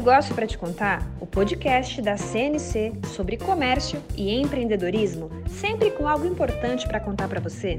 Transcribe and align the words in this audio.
Negócio 0.00 0.34
para 0.34 0.46
te 0.46 0.56
contar, 0.56 1.06
o 1.20 1.26
podcast 1.26 2.00
da 2.00 2.16
CNC 2.16 3.02
sobre 3.14 3.36
comércio 3.36 4.02
e 4.16 4.30
empreendedorismo, 4.30 5.28
sempre 5.46 5.90
com 5.90 6.08
algo 6.08 6.24
importante 6.24 6.86
para 6.86 6.98
contar 6.98 7.28
para 7.28 7.38
você. 7.38 7.78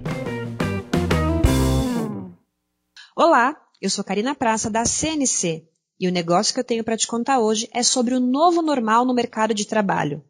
Olá, 3.15 3.59
eu 3.81 3.89
sou 3.89 4.03
Karina 4.03 4.35
Praça 4.35 4.69
da 4.69 4.85
CNC 4.85 5.67
e 5.99 6.07
o 6.07 6.11
negócio 6.11 6.53
que 6.53 6.59
eu 6.59 6.63
tenho 6.63 6.83
para 6.83 6.95
te 6.95 7.07
contar 7.07 7.39
hoje 7.39 7.67
é 7.73 7.81
sobre 7.81 8.13
o 8.13 8.19
novo 8.19 8.61
normal 8.61 9.03
no 9.03 9.15
mercado 9.15 9.55
de 9.55 9.65
trabalho. 9.65 10.23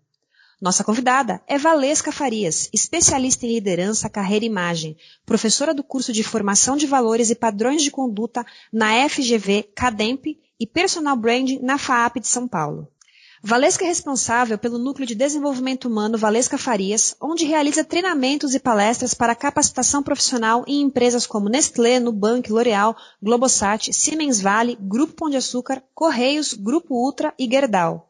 Nossa 0.62 0.86
convidada 0.86 1.42
é 1.46 1.58
Valesca 1.58 2.14
Farias, 2.14 2.70
especialista 2.72 3.46
em 3.46 3.56
liderança, 3.56 4.10
carreira 4.10 4.46
e 4.46 4.48
imagem, 4.48 4.96
professora 5.26 5.74
do 5.74 5.84
curso 5.84 6.14
de 6.14 6.24
Formação 6.24 6.78
de 6.78 6.88
Valores 6.88 7.32
e 7.32 7.36
Padrões 7.36 7.84
de 7.84 7.92
Conduta 7.92 8.46
na 8.72 9.10
FGV 9.10 9.64
Cademp 9.76 10.40
e 10.62 10.68
Personal 10.68 11.18
Branding 11.18 11.58
na 11.64 11.76
FAAP 11.80 12.20
de 12.20 12.28
São 12.28 12.48
Paulo. 12.48 12.88
Valesca 13.44 13.84
é 13.84 13.88
responsável 13.88 14.56
pelo 14.60 14.78
Núcleo 14.78 15.08
de 15.08 15.16
Desenvolvimento 15.16 15.88
Humano 15.88 16.20
Valesca 16.20 16.60
Farias, 16.60 17.16
onde 17.20 17.46
realiza 17.46 17.84
treinamentos 17.84 18.54
e 18.54 18.60
palestras 18.60 19.16
para 19.16 19.34
capacitação 19.34 20.04
profissional 20.04 20.64
em 20.68 20.82
empresas 20.82 21.26
como 21.26 21.50
Nestlé, 21.50 22.00
Nubank, 22.00 22.52
L'Oréal, 22.52 22.96
Globosat, 23.20 23.92
Siemens 23.92 24.40
Vale, 24.40 24.78
Grupo 24.80 25.14
Pão 25.14 25.30
de 25.32 25.38
Açúcar, 25.38 25.82
Correios, 25.96 26.54
Grupo 26.54 26.94
Ultra 26.94 27.34
e 27.40 27.50
Gerdau. 27.50 28.08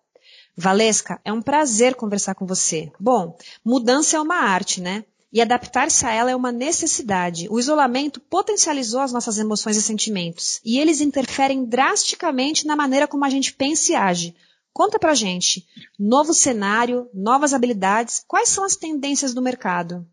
Valesca, 0.57 1.21
é 1.23 1.31
um 1.31 1.41
prazer 1.41 1.95
conversar 1.95 2.35
com 2.35 2.45
você. 2.45 2.91
Bom, 2.99 3.37
mudança 3.63 4.17
é 4.17 4.20
uma 4.20 4.35
arte, 4.35 4.81
né? 4.81 5.05
E 5.31 5.41
adaptar-se 5.41 6.05
a 6.05 6.12
ela 6.12 6.31
é 6.31 6.35
uma 6.35 6.52
necessidade. 6.52 7.48
O 7.49 7.59
isolamento 7.59 8.20
potencializou 8.20 8.99
as 8.99 9.13
nossas 9.13 9.38
emoções 9.38 9.77
e 9.77 9.81
sentimentos, 9.81 10.59
e 10.66 10.77
eles 10.77 10.99
interferem 10.99 11.63
drasticamente 11.63 12.67
na 12.67 12.76
maneira 12.76 13.07
como 13.07 13.23
a 13.23 13.29
gente 13.29 13.54
pensa 13.54 13.91
e 13.91 13.96
age. 13.96 14.35
Conta 14.73 14.99
pra 14.99 15.13
gente. 15.13 15.65
Novo 15.98 16.34
cenário, 16.34 17.10
novas 17.13 17.54
habilidades, 17.54 18.23
quais 18.27 18.49
são 18.49 18.63
as 18.63 18.76
tendências 18.76 19.34
do 19.34 19.41
mercado? 19.41 20.05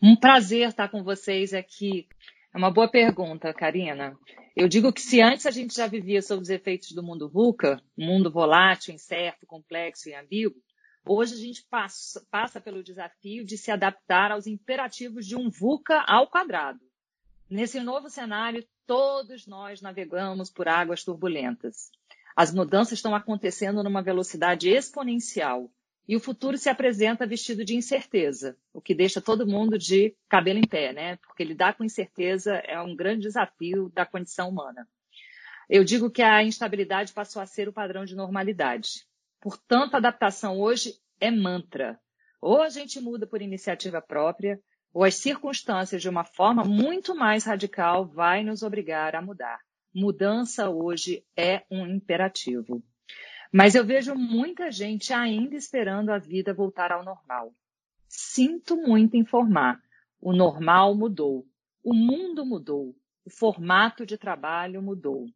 Um 0.00 0.16
prazer 0.16 0.68
estar 0.68 0.88
com 0.88 1.02
vocês 1.04 1.54
aqui. 1.54 2.06
É 2.54 2.58
uma 2.58 2.70
boa 2.70 2.90
pergunta, 2.90 3.54
Karina. 3.54 4.16
Eu 4.54 4.68
digo 4.68 4.92
que 4.92 5.00
se 5.00 5.22
antes 5.22 5.46
a 5.46 5.50
gente 5.50 5.74
já 5.74 5.86
vivia 5.86 6.20
sob 6.20 6.42
os 6.42 6.50
efeitos 6.50 6.92
do 6.92 7.02
mundo 7.02 7.30
VUCA, 7.30 7.80
um 7.96 8.06
mundo 8.06 8.30
volátil, 8.30 8.94
incerto, 8.94 9.46
complexo 9.46 10.08
e 10.08 10.14
ambíguo, 10.14 10.56
hoje 11.04 11.34
a 11.34 11.38
gente 11.38 11.64
passa, 11.64 12.26
passa 12.30 12.60
pelo 12.60 12.82
desafio 12.82 13.44
de 13.44 13.56
se 13.56 13.70
adaptar 13.70 14.32
aos 14.32 14.46
imperativos 14.46 15.26
de 15.26 15.36
um 15.36 15.50
VUCA 15.50 16.04
ao 16.06 16.26
quadrado. 16.28 16.80
Nesse 17.48 17.80
novo 17.80 18.08
cenário, 18.08 18.66
todos 18.86 19.46
nós 19.46 19.82
navegamos 19.82 20.50
por 20.50 20.68
águas 20.68 21.04
turbulentas. 21.04 21.90
As 22.34 22.52
mudanças 22.52 22.94
estão 22.94 23.14
acontecendo 23.14 23.82
numa 23.82 24.02
velocidade 24.02 24.68
exponencial 24.68 25.70
e 26.08 26.16
o 26.16 26.20
futuro 26.20 26.58
se 26.58 26.68
apresenta 26.68 27.26
vestido 27.26 27.64
de 27.64 27.76
incerteza, 27.76 28.56
o 28.72 28.80
que 28.80 28.94
deixa 28.94 29.20
todo 29.20 29.46
mundo 29.46 29.78
de 29.78 30.16
cabelo 30.28 30.58
em 30.58 30.66
pé, 30.66 30.92
né? 30.92 31.16
Porque 31.16 31.44
lidar 31.44 31.74
com 31.74 31.84
incerteza 31.84 32.54
é 32.54 32.80
um 32.80 32.96
grande 32.96 33.22
desafio 33.22 33.90
da 33.90 34.04
condição 34.04 34.48
humana. 34.48 34.88
Eu 35.68 35.84
digo 35.84 36.10
que 36.10 36.22
a 36.22 36.42
instabilidade 36.42 37.12
passou 37.12 37.40
a 37.40 37.46
ser 37.46 37.68
o 37.68 37.72
padrão 37.72 38.04
de 38.04 38.16
normalidade. 38.16 39.06
Portanto, 39.42 39.94
a 39.94 39.98
adaptação 39.98 40.60
hoje 40.60 40.94
é 41.20 41.28
mantra. 41.28 42.00
Ou 42.40 42.62
a 42.62 42.68
gente 42.68 43.00
muda 43.00 43.26
por 43.26 43.42
iniciativa 43.42 44.00
própria, 44.00 44.60
ou 44.94 45.02
as 45.02 45.16
circunstâncias 45.16 46.00
de 46.00 46.08
uma 46.08 46.22
forma 46.22 46.64
muito 46.64 47.12
mais 47.12 47.44
radical 47.44 48.06
vai 48.06 48.44
nos 48.44 48.62
obrigar 48.62 49.16
a 49.16 49.20
mudar. 49.20 49.58
Mudança 49.92 50.70
hoje 50.70 51.24
é 51.36 51.64
um 51.68 51.84
imperativo. 51.86 52.80
Mas 53.52 53.74
eu 53.74 53.84
vejo 53.84 54.14
muita 54.14 54.70
gente 54.70 55.12
ainda 55.12 55.56
esperando 55.56 56.10
a 56.10 56.18
vida 56.18 56.54
voltar 56.54 56.92
ao 56.92 57.04
normal. 57.04 57.52
Sinto 58.08 58.76
muito 58.76 59.16
informar. 59.16 59.82
O 60.20 60.32
normal 60.32 60.94
mudou. 60.94 61.44
O 61.82 61.92
mundo 61.92 62.46
mudou. 62.46 62.94
O 63.24 63.30
formato 63.30 64.06
de 64.06 64.16
trabalho 64.16 64.80
mudou. 64.80 65.26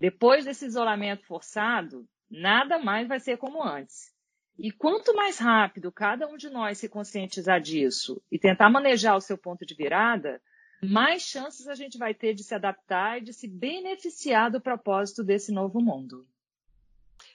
Depois 0.00 0.44
desse 0.44 0.66
isolamento 0.66 1.24
forçado, 1.24 2.06
nada 2.30 2.78
mais 2.78 3.08
vai 3.08 3.20
ser 3.20 3.36
como 3.36 3.62
antes. 3.62 4.14
E 4.58 4.70
quanto 4.70 5.14
mais 5.14 5.38
rápido 5.38 5.92
cada 5.92 6.26
um 6.26 6.36
de 6.36 6.48
nós 6.48 6.78
se 6.78 6.88
conscientizar 6.88 7.60
disso 7.60 8.22
e 8.32 8.38
tentar 8.38 8.70
manejar 8.70 9.16
o 9.16 9.20
seu 9.20 9.36
ponto 9.36 9.66
de 9.66 9.74
virada, 9.74 10.40
mais 10.82 11.22
chances 11.22 11.68
a 11.68 11.74
gente 11.74 11.98
vai 11.98 12.14
ter 12.14 12.34
de 12.34 12.42
se 12.42 12.54
adaptar 12.54 13.18
e 13.18 13.24
de 13.24 13.32
se 13.32 13.46
beneficiar 13.46 14.50
do 14.50 14.60
propósito 14.60 15.22
desse 15.22 15.52
novo 15.52 15.80
mundo. 15.80 16.26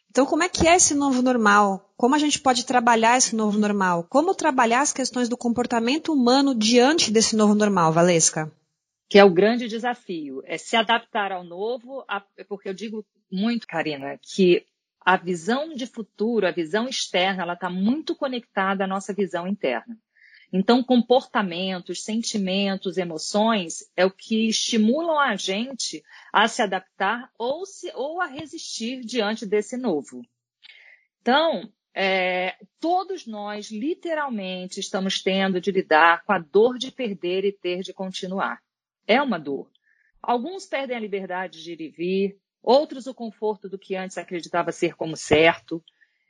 Então, 0.10 0.26
como 0.26 0.44
é 0.44 0.50
que 0.50 0.68
é 0.68 0.76
esse 0.76 0.94
novo 0.94 1.22
normal? 1.22 1.94
Como 1.96 2.16
a 2.16 2.18
gente 2.18 2.40
pode 2.40 2.66
trabalhar 2.66 3.18
esse 3.18 3.34
novo 3.36 3.58
normal? 3.58 4.06
Como 4.10 4.36
trabalhar 4.36 4.82
as 4.82 4.92
questões 4.92 5.30
do 5.30 5.38
comportamento 5.38 6.12
humano 6.12 6.54
diante 6.54 7.12
desse 7.12 7.36
novo 7.36 7.56
normal, 7.56 7.94
Valesca? 7.94 8.52
Que 9.08 9.20
é 9.20 9.24
o 9.24 9.30
grande 9.30 9.68
desafio, 9.70 10.42
é 10.46 10.58
se 10.58 10.76
adaptar 10.76 11.32
ao 11.32 11.44
novo, 11.44 12.04
porque 12.50 12.68
eu 12.68 12.74
digo 12.74 13.06
muito, 13.32 13.66
Karina, 13.66 14.20
que 14.22 14.66
a 15.04 15.18
visão 15.18 15.74
de 15.74 15.88
futuro, 15.88 16.48
a 16.48 16.52
visão 16.52 16.88
externa, 16.88 17.44
ela 17.44 17.54
está 17.54 17.70
muito 17.70 18.16
conectada 18.16 18.84
à 18.84 18.88
nossa 18.88 19.14
visão 19.14 19.48
interna. 19.48 19.98
Então, 20.54 20.84
comportamentos, 20.84 22.04
sentimentos, 22.04 22.98
emoções 22.98 23.90
é 23.96 24.06
o 24.06 24.12
que 24.12 24.50
estimulam 24.50 25.18
a 25.18 25.36
gente 25.36 26.04
a 26.32 26.48
se 26.48 26.62
adaptar 26.62 27.32
ou, 27.38 27.66
se, 27.66 27.90
ou 27.96 28.22
a 28.22 28.28
resistir 28.28 29.00
diante 29.02 29.46
desse 29.46 29.78
novo. 29.78 30.22
Então, 31.22 31.72
é, 31.94 32.58
todos 32.80 33.26
nós, 33.26 33.72
literalmente, 33.72 34.80
estamos 34.80 35.22
tendo 35.24 35.62
de 35.62 35.72
lidar 35.72 36.24
com 36.26 36.34
a 36.34 36.40
dor 36.40 36.78
de 36.78 36.92
perder 36.92 37.46
e 37.46 37.54
ter 37.54 37.80
de 37.80 37.94
continuar. 37.94 38.62
É 39.08 39.22
uma 39.22 39.40
dor. 39.40 39.72
Alguns 40.22 40.66
perdem 40.66 40.98
a 40.98 41.00
liberdade 41.00 41.64
de 41.64 41.72
ir 41.72 41.82
e 41.82 41.90
vir, 41.90 42.41
outros 42.62 43.08
o 43.08 43.14
conforto 43.14 43.68
do 43.68 43.80
que 43.80 43.96
antes 43.96 44.18
acreditava 44.18 44.72
ser 44.72 44.96
como 44.96 45.16
certo. 45.16 45.84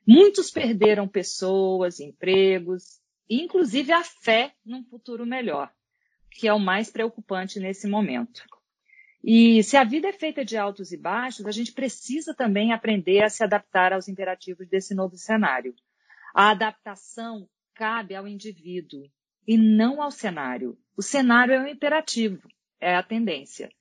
Muitos 0.08 0.50
perderam 0.50 1.08
pessoas, 1.08 2.00
empregos, 2.00 3.00
inclusive 3.30 3.92
a 3.92 4.04
fé 4.04 4.54
num 4.66 4.84
futuro 4.84 5.26
melhor, 5.26 5.72
que 6.32 6.48
é 6.48 6.54
o 6.54 6.60
mais 6.60 6.90
preocupante 6.90 7.60
nesse 7.60 7.88
momento. 7.88 8.44
E 9.24 9.64
se 9.64 9.78
a 9.78 9.84
vida 9.84 10.08
é 10.08 10.14
feita 10.14 10.44
de 10.44 10.58
altos 10.58 10.92
e 10.92 10.98
baixos, 10.98 11.46
a 11.46 11.52
gente 11.52 11.72
precisa 11.72 12.34
também 12.34 12.74
aprender 12.74 13.24
a 13.24 13.30
se 13.30 13.44
adaptar 13.44 13.94
aos 13.94 14.08
imperativos 14.08 14.68
desse 14.68 14.96
novo 14.96 15.16
cenário. 15.16 15.76
A 16.34 16.50
adaptação 16.50 17.48
cabe 17.76 18.16
ao 18.16 18.28
indivíduo 18.28 19.04
e 19.48 19.58
não 19.58 20.02
ao 20.02 20.12
cenário. 20.12 20.78
O 20.98 21.04
cenário 21.04 21.54
é 21.54 21.60
um 21.60 21.68
imperativo, 21.68 22.48
é 22.80 22.96
a 22.96 23.04
tendência. 23.04 23.72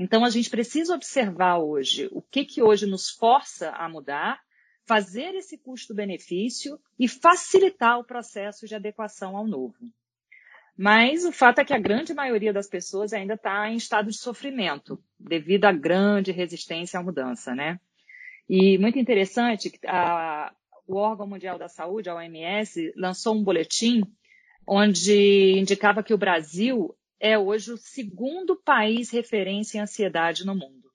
Então 0.00 0.24
a 0.24 0.30
gente 0.30 0.48
precisa 0.48 0.94
observar 0.94 1.58
hoje 1.58 2.08
o 2.10 2.22
que 2.22 2.46
que 2.46 2.62
hoje 2.62 2.86
nos 2.86 3.10
força 3.10 3.68
a 3.68 3.86
mudar 3.86 4.40
fazer 4.88 5.34
esse 5.34 5.58
custo-benefício 5.58 6.80
e 6.98 7.06
facilitar 7.06 7.98
o 7.98 8.04
processo 8.04 8.66
de 8.66 8.74
adequação 8.74 9.36
ao 9.36 9.46
novo. 9.46 9.76
Mas 10.74 11.26
o 11.26 11.30
fato 11.30 11.60
é 11.60 11.64
que 11.66 11.74
a 11.74 11.78
grande 11.78 12.14
maioria 12.14 12.50
das 12.50 12.66
pessoas 12.66 13.12
ainda 13.12 13.34
está 13.34 13.68
em 13.68 13.76
estado 13.76 14.10
de 14.10 14.16
sofrimento, 14.16 14.98
devido 15.18 15.66
à 15.66 15.72
grande 15.72 16.32
resistência 16.32 16.98
à 16.98 17.02
mudança, 17.02 17.54
né? 17.54 17.78
E 18.48 18.78
muito 18.78 18.98
interessante, 18.98 19.70
a, 19.86 20.50
o 20.88 20.96
órgão 20.96 21.26
mundial 21.26 21.58
da 21.58 21.68
saúde, 21.68 22.08
a 22.08 22.14
OMS, 22.14 22.90
lançou 22.96 23.36
um 23.36 23.44
boletim 23.44 24.02
onde 24.66 25.58
indicava 25.58 26.02
que 26.02 26.14
o 26.14 26.18
Brasil 26.18 26.96
é 27.20 27.38
hoje 27.38 27.72
o 27.72 27.76
segundo 27.76 28.56
país 28.56 29.10
referência 29.10 29.78
em 29.78 29.82
ansiedade 29.82 30.46
no 30.46 30.54
mundo. 30.54 30.90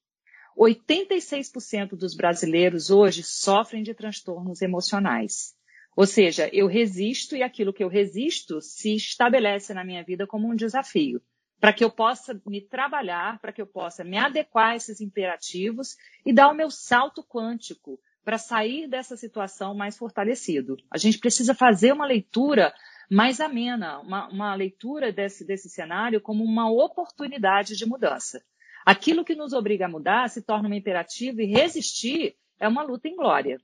86% 0.57 1.89
dos 1.89 2.15
brasileiros 2.15 2.89
hoje 2.89 3.21
sofrem 3.21 3.83
de 3.83 3.93
transtornos 3.93 4.61
emocionais. 4.61 5.53
Ou 5.95 6.05
seja, 6.05 6.49
eu 6.51 6.67
resisto 6.67 7.35
e 7.35 7.43
aquilo 7.43 7.71
que 7.71 7.83
eu 7.83 7.87
resisto 7.87 8.59
se 8.59 8.95
estabelece 8.95 9.73
na 9.73 9.83
minha 9.83 10.03
vida 10.03 10.25
como 10.25 10.49
um 10.49 10.55
desafio, 10.55 11.21
para 11.59 11.71
que 11.71 11.83
eu 11.83 11.91
possa 11.91 12.41
me 12.45 12.61
trabalhar, 12.61 13.39
para 13.39 13.53
que 13.53 13.61
eu 13.61 13.67
possa 13.67 14.03
me 14.03 14.17
adequar 14.17 14.71
a 14.71 14.75
esses 14.75 14.99
imperativos 14.99 15.95
e 16.25 16.33
dar 16.33 16.49
o 16.49 16.55
meu 16.55 16.71
salto 16.71 17.23
quântico 17.23 17.99
para 18.23 18.37
sair 18.37 18.87
dessa 18.87 19.15
situação 19.15 19.75
mais 19.75 19.95
fortalecido. 19.95 20.75
A 20.89 20.97
gente 20.97 21.19
precisa 21.19 21.53
fazer 21.53 21.93
uma 21.93 22.07
leitura 22.07 22.73
mais 23.09 23.39
amena, 23.39 23.99
uma, 23.99 24.27
uma 24.27 24.55
leitura 24.55 25.11
desse, 25.11 25.45
desse 25.45 25.69
cenário 25.69 26.21
como 26.21 26.43
uma 26.43 26.69
oportunidade 26.71 27.75
de 27.75 27.85
mudança. 27.85 28.43
Aquilo 28.85 29.25
que 29.25 29.35
nos 29.35 29.53
obriga 29.53 29.85
a 29.85 29.89
mudar 29.89 30.29
se 30.29 30.41
torna 30.41 30.69
um 30.69 30.73
imperativo 30.73 31.41
e 31.41 31.45
resistir 31.45 32.35
é 32.59 32.67
uma 32.67 32.83
luta 32.83 33.07
em 33.07 33.15
glória. 33.15 33.59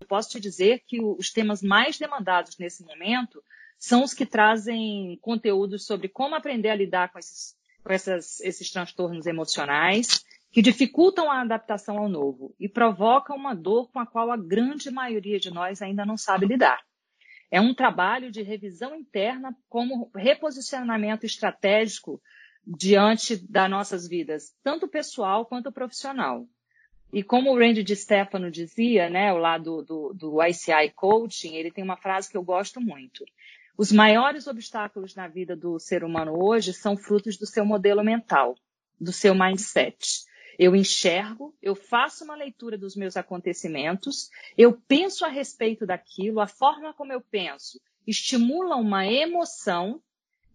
Eu 0.00 0.06
posso 0.06 0.30
te 0.30 0.40
dizer 0.40 0.82
que 0.86 1.00
os 1.02 1.30
temas 1.30 1.62
mais 1.62 1.98
demandados 1.98 2.56
nesse 2.58 2.84
momento 2.84 3.42
são 3.78 4.02
os 4.02 4.14
que 4.14 4.24
trazem 4.24 5.18
conteúdos 5.20 5.86
sobre 5.86 6.08
como 6.08 6.34
aprender 6.34 6.70
a 6.70 6.74
lidar 6.74 7.12
com 7.12 7.18
esses, 7.18 7.54
com 7.82 7.92
essas, 7.92 8.40
esses 8.40 8.70
transtornos 8.70 9.26
emocionais, 9.26 10.24
que 10.50 10.62
dificultam 10.62 11.30
a 11.30 11.40
adaptação 11.40 11.98
ao 11.98 12.08
novo 12.08 12.54
e 12.58 12.68
provocam 12.68 13.36
uma 13.36 13.54
dor 13.54 13.90
com 13.90 13.98
a 13.98 14.06
qual 14.06 14.30
a 14.30 14.36
grande 14.36 14.90
maioria 14.90 15.38
de 15.38 15.50
nós 15.50 15.82
ainda 15.82 16.06
não 16.06 16.16
sabe 16.16 16.46
lidar. 16.46 16.80
É 17.54 17.60
um 17.60 17.72
trabalho 17.72 18.32
de 18.32 18.42
revisão 18.42 18.96
interna 18.96 19.56
como 19.68 20.10
reposicionamento 20.12 21.24
estratégico 21.24 22.20
diante 22.66 23.36
das 23.48 23.70
nossas 23.70 24.08
vidas, 24.08 24.52
tanto 24.64 24.88
pessoal 24.88 25.46
quanto 25.46 25.70
profissional. 25.70 26.48
E 27.12 27.22
como 27.22 27.52
o 27.52 27.56
Randy 27.56 27.84
de 27.84 27.94
Stefano 27.94 28.50
dizia, 28.50 29.08
né, 29.08 29.32
lá 29.32 29.56
do, 29.56 29.82
do, 29.82 30.12
do 30.12 30.42
ICI 30.42 30.90
Coaching, 30.96 31.54
ele 31.54 31.70
tem 31.70 31.84
uma 31.84 31.96
frase 31.96 32.28
que 32.28 32.36
eu 32.36 32.42
gosto 32.42 32.80
muito. 32.80 33.24
Os 33.78 33.92
maiores 33.92 34.48
obstáculos 34.48 35.14
na 35.14 35.28
vida 35.28 35.54
do 35.54 35.78
ser 35.78 36.02
humano 36.02 36.32
hoje 36.36 36.72
são 36.72 36.96
frutos 36.96 37.36
do 37.36 37.46
seu 37.46 37.64
modelo 37.64 38.02
mental, 38.02 38.56
do 39.00 39.12
seu 39.12 39.32
mindset. 39.32 40.24
Eu 40.58 40.74
enxergo, 40.74 41.54
eu 41.62 41.74
faço 41.74 42.24
uma 42.24 42.34
leitura 42.34 42.78
dos 42.78 42.94
meus 42.96 43.16
acontecimentos, 43.16 44.30
eu 44.56 44.72
penso 44.72 45.24
a 45.24 45.28
respeito 45.28 45.86
daquilo, 45.86 46.40
a 46.40 46.46
forma 46.46 46.94
como 46.94 47.12
eu 47.12 47.20
penso 47.20 47.80
estimula 48.06 48.76
uma 48.76 49.06
emoção 49.06 50.00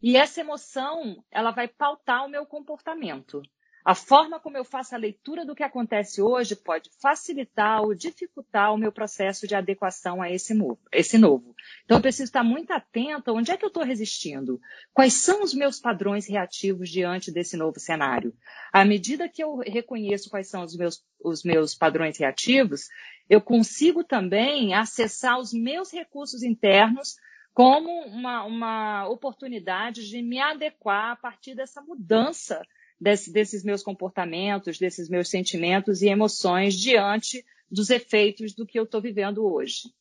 e 0.01 0.15
essa 0.15 0.39
emoção 0.39 1.23
ela 1.29 1.51
vai 1.51 1.67
pautar 1.67 2.25
o 2.25 2.29
meu 2.29 2.45
comportamento. 2.45 3.41
A 3.89 3.95
forma 3.95 4.39
como 4.39 4.55
eu 4.55 4.63
faço 4.63 4.93
a 4.93 4.99
leitura 4.99 5.43
do 5.43 5.55
que 5.55 5.63
acontece 5.63 6.21
hoje 6.21 6.55
pode 6.55 6.91
facilitar 7.01 7.81
ou 7.81 7.95
dificultar 7.95 8.71
o 8.71 8.77
meu 8.77 8.91
processo 8.91 9.47
de 9.47 9.55
adequação 9.55 10.21
a 10.21 10.29
esse 10.29 10.53
novo. 10.53 10.79
Esse 10.93 11.17
novo. 11.17 11.55
Então, 11.83 11.97
eu 11.97 12.01
preciso 12.01 12.25
estar 12.25 12.43
muito 12.43 12.69
atento 12.71 13.31
a 13.31 13.33
onde 13.33 13.49
é 13.49 13.57
que 13.57 13.65
eu 13.65 13.69
estou 13.69 13.81
resistindo. 13.81 14.61
Quais 14.93 15.13
são 15.13 15.41
os 15.41 15.55
meus 15.55 15.79
padrões 15.79 16.27
reativos 16.27 16.87
diante 16.87 17.31
desse 17.31 17.57
novo 17.57 17.79
cenário? 17.79 18.31
À 18.71 18.85
medida 18.85 19.27
que 19.27 19.43
eu 19.43 19.57
reconheço 19.57 20.29
quais 20.29 20.47
são 20.47 20.63
os 20.63 20.77
meus, 20.77 21.03
os 21.19 21.43
meus 21.43 21.73
padrões 21.73 22.15
reativos, 22.19 22.89
eu 23.27 23.41
consigo 23.41 24.03
também 24.03 24.75
acessar 24.75 25.39
os 25.39 25.51
meus 25.51 25.91
recursos 25.91 26.43
internos 26.43 27.15
como 27.55 27.89
uma, 28.05 28.43
uma 28.43 29.09
oportunidade 29.09 30.07
de 30.07 30.21
me 30.21 30.39
adequar 30.39 31.13
a 31.13 31.15
partir 31.15 31.55
dessa 31.55 31.81
mudança 31.81 32.61
desse, 32.99 33.31
desses 33.31 33.63
meus 33.63 33.83
comportamentos, 33.83 34.77
desses 34.77 35.09
meus 35.09 35.29
sentimentos 35.29 36.01
e 36.01 36.07
emoções 36.07 36.75
diante 36.75 37.45
dos 37.71 37.89
efeitos 37.89 38.53
do 38.53 38.65
que 38.65 38.79
eu 38.79 38.83
estou 38.83 39.01
vivendo 39.01 39.45
hoje. 39.45 39.93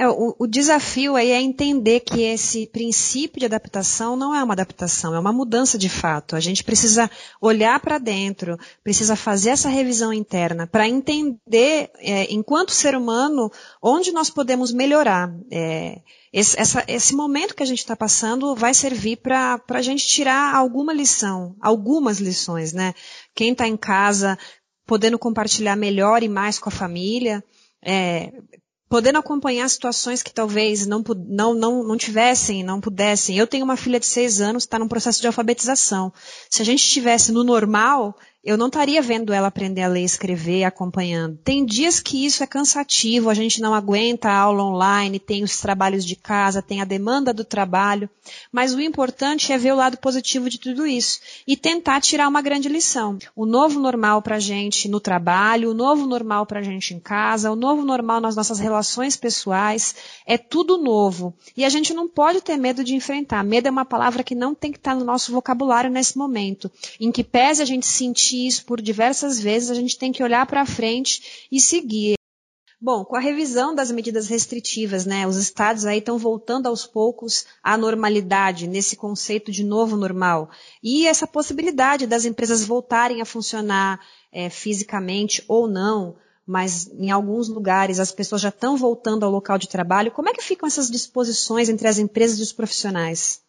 É, 0.00 0.08
o, 0.08 0.34
o, 0.38 0.46
desafio 0.46 1.14
aí 1.14 1.30
é 1.30 1.42
entender 1.42 2.00
que 2.00 2.22
esse 2.22 2.66
princípio 2.66 3.38
de 3.38 3.44
adaptação 3.44 4.16
não 4.16 4.34
é 4.34 4.42
uma 4.42 4.54
adaptação, 4.54 5.14
é 5.14 5.20
uma 5.20 5.30
mudança 5.30 5.76
de 5.76 5.90
fato. 5.90 6.34
A 6.34 6.40
gente 6.40 6.64
precisa 6.64 7.10
olhar 7.38 7.78
para 7.80 7.98
dentro, 7.98 8.58
precisa 8.82 9.14
fazer 9.14 9.50
essa 9.50 9.68
revisão 9.68 10.10
interna 10.10 10.66
para 10.66 10.88
entender, 10.88 11.90
é, 11.98 12.32
enquanto 12.32 12.72
ser 12.72 12.96
humano, 12.96 13.52
onde 13.82 14.10
nós 14.10 14.30
podemos 14.30 14.72
melhorar. 14.72 15.30
É, 15.52 16.00
esse, 16.32 16.58
essa, 16.58 16.82
esse, 16.88 17.14
momento 17.14 17.54
que 17.54 17.62
a 17.62 17.66
gente 17.66 17.80
está 17.80 17.94
passando 17.94 18.56
vai 18.56 18.72
servir 18.72 19.18
para 19.18 19.60
a 19.68 19.82
gente 19.82 20.06
tirar 20.06 20.54
alguma 20.54 20.94
lição, 20.94 21.54
algumas 21.60 22.20
lições, 22.20 22.72
né? 22.72 22.94
Quem 23.34 23.52
está 23.52 23.68
em 23.68 23.76
casa 23.76 24.38
podendo 24.86 25.18
compartilhar 25.18 25.76
melhor 25.76 26.22
e 26.22 26.28
mais 26.28 26.58
com 26.58 26.70
a 26.70 26.72
família, 26.72 27.44
é, 27.84 28.32
podendo 28.90 29.20
acompanhar 29.20 29.70
situações 29.70 30.20
que 30.20 30.34
talvez 30.34 30.84
não, 30.84 31.00
não, 31.28 31.54
não, 31.54 31.84
não 31.84 31.96
tivessem, 31.96 32.64
não 32.64 32.80
pudessem. 32.80 33.38
Eu 33.38 33.46
tenho 33.46 33.64
uma 33.64 33.76
filha 33.76 34.00
de 34.00 34.06
seis 34.06 34.40
anos, 34.40 34.64
está 34.64 34.80
num 34.80 34.88
processo 34.88 35.20
de 35.20 35.28
alfabetização. 35.28 36.12
Se 36.50 36.60
a 36.60 36.64
gente 36.64 36.80
estivesse 36.80 37.30
no 37.30 37.44
normal, 37.44 38.18
eu 38.42 38.56
não 38.56 38.68
estaria 38.68 39.02
vendo 39.02 39.34
ela 39.34 39.48
aprender 39.48 39.82
a 39.82 39.88
ler 39.88 40.02
escrever, 40.02 40.64
acompanhando. 40.64 41.36
Tem 41.44 41.64
dias 41.64 42.00
que 42.00 42.24
isso 42.24 42.42
é 42.42 42.46
cansativo, 42.46 43.28
a 43.28 43.34
gente 43.34 43.60
não 43.60 43.74
aguenta 43.74 44.30
a 44.30 44.38
aula 44.38 44.64
online, 44.64 45.18
tem 45.18 45.44
os 45.44 45.60
trabalhos 45.60 46.06
de 46.06 46.16
casa, 46.16 46.62
tem 46.62 46.80
a 46.80 46.86
demanda 46.86 47.34
do 47.34 47.44
trabalho, 47.44 48.08
mas 48.50 48.72
o 48.72 48.80
importante 48.80 49.52
é 49.52 49.58
ver 49.58 49.72
o 49.72 49.76
lado 49.76 49.98
positivo 49.98 50.48
de 50.48 50.58
tudo 50.58 50.86
isso 50.86 51.20
e 51.46 51.54
tentar 51.54 52.00
tirar 52.00 52.28
uma 52.28 52.40
grande 52.40 52.68
lição. 52.68 53.18
O 53.36 53.44
novo 53.44 53.78
normal 53.78 54.22
para 54.22 54.36
a 54.36 54.40
gente 54.40 54.88
no 54.88 55.00
trabalho, 55.00 55.70
o 55.70 55.74
novo 55.74 56.06
normal 56.06 56.46
para 56.46 56.60
a 56.60 56.62
gente 56.62 56.94
em 56.94 56.98
casa, 56.98 57.50
o 57.50 57.56
novo 57.56 57.84
normal 57.84 58.22
nas 58.22 58.36
nossas 58.36 58.58
relações 58.58 59.16
pessoais, 59.16 59.94
é 60.26 60.38
tudo 60.38 60.78
novo. 60.78 61.34
E 61.54 61.62
a 61.62 61.68
gente 61.68 61.92
não 61.92 62.08
pode 62.08 62.40
ter 62.40 62.56
medo 62.56 62.82
de 62.82 62.94
enfrentar. 62.94 63.44
Medo 63.44 63.68
é 63.68 63.70
uma 63.70 63.84
palavra 63.84 64.24
que 64.24 64.34
não 64.34 64.54
tem 64.54 64.72
que 64.72 64.78
estar 64.78 64.94
no 64.94 65.04
nosso 65.04 65.30
vocabulário 65.30 65.90
nesse 65.90 66.16
momento, 66.16 66.70
em 66.98 67.12
que 67.12 67.22
pese 67.22 67.60
a 67.60 67.66
gente 67.66 67.86
sentir 67.86 68.29
repetir 68.30 68.46
isso 68.46 68.64
por 68.64 68.80
diversas 68.80 69.40
vezes, 69.40 69.70
a 69.70 69.74
gente 69.74 69.98
tem 69.98 70.12
que 70.12 70.22
olhar 70.22 70.46
para 70.46 70.66
frente 70.66 71.46
e 71.50 71.60
seguir. 71.60 72.14
Bom, 72.80 73.04
com 73.04 73.14
a 73.14 73.20
revisão 73.20 73.74
das 73.74 73.90
medidas 73.90 74.26
restritivas, 74.26 75.04
né, 75.04 75.26
os 75.26 75.36
estados 75.36 75.84
aí 75.84 75.98
estão 75.98 76.16
voltando 76.16 76.66
aos 76.66 76.86
poucos 76.86 77.44
à 77.62 77.76
normalidade, 77.76 78.66
nesse 78.66 78.96
conceito 78.96 79.52
de 79.52 79.62
novo 79.62 79.96
normal. 79.96 80.48
E 80.82 81.06
essa 81.06 81.26
possibilidade 81.26 82.06
das 82.06 82.24
empresas 82.24 82.64
voltarem 82.64 83.20
a 83.20 83.26
funcionar 83.26 84.00
é, 84.32 84.48
fisicamente 84.48 85.44
ou 85.46 85.68
não, 85.68 86.16
mas 86.46 86.88
em 86.98 87.10
alguns 87.10 87.48
lugares 87.48 88.00
as 88.00 88.12
pessoas 88.12 88.40
já 88.40 88.48
estão 88.48 88.78
voltando 88.78 89.24
ao 89.26 89.30
local 89.30 89.58
de 89.58 89.68
trabalho. 89.68 90.10
Como 90.10 90.30
é 90.30 90.32
que 90.32 90.42
ficam 90.42 90.66
essas 90.66 90.90
disposições 90.90 91.68
entre 91.68 91.86
as 91.86 91.98
empresas 91.98 92.38
e 92.38 92.42
os 92.42 92.52
profissionais? 92.52 93.42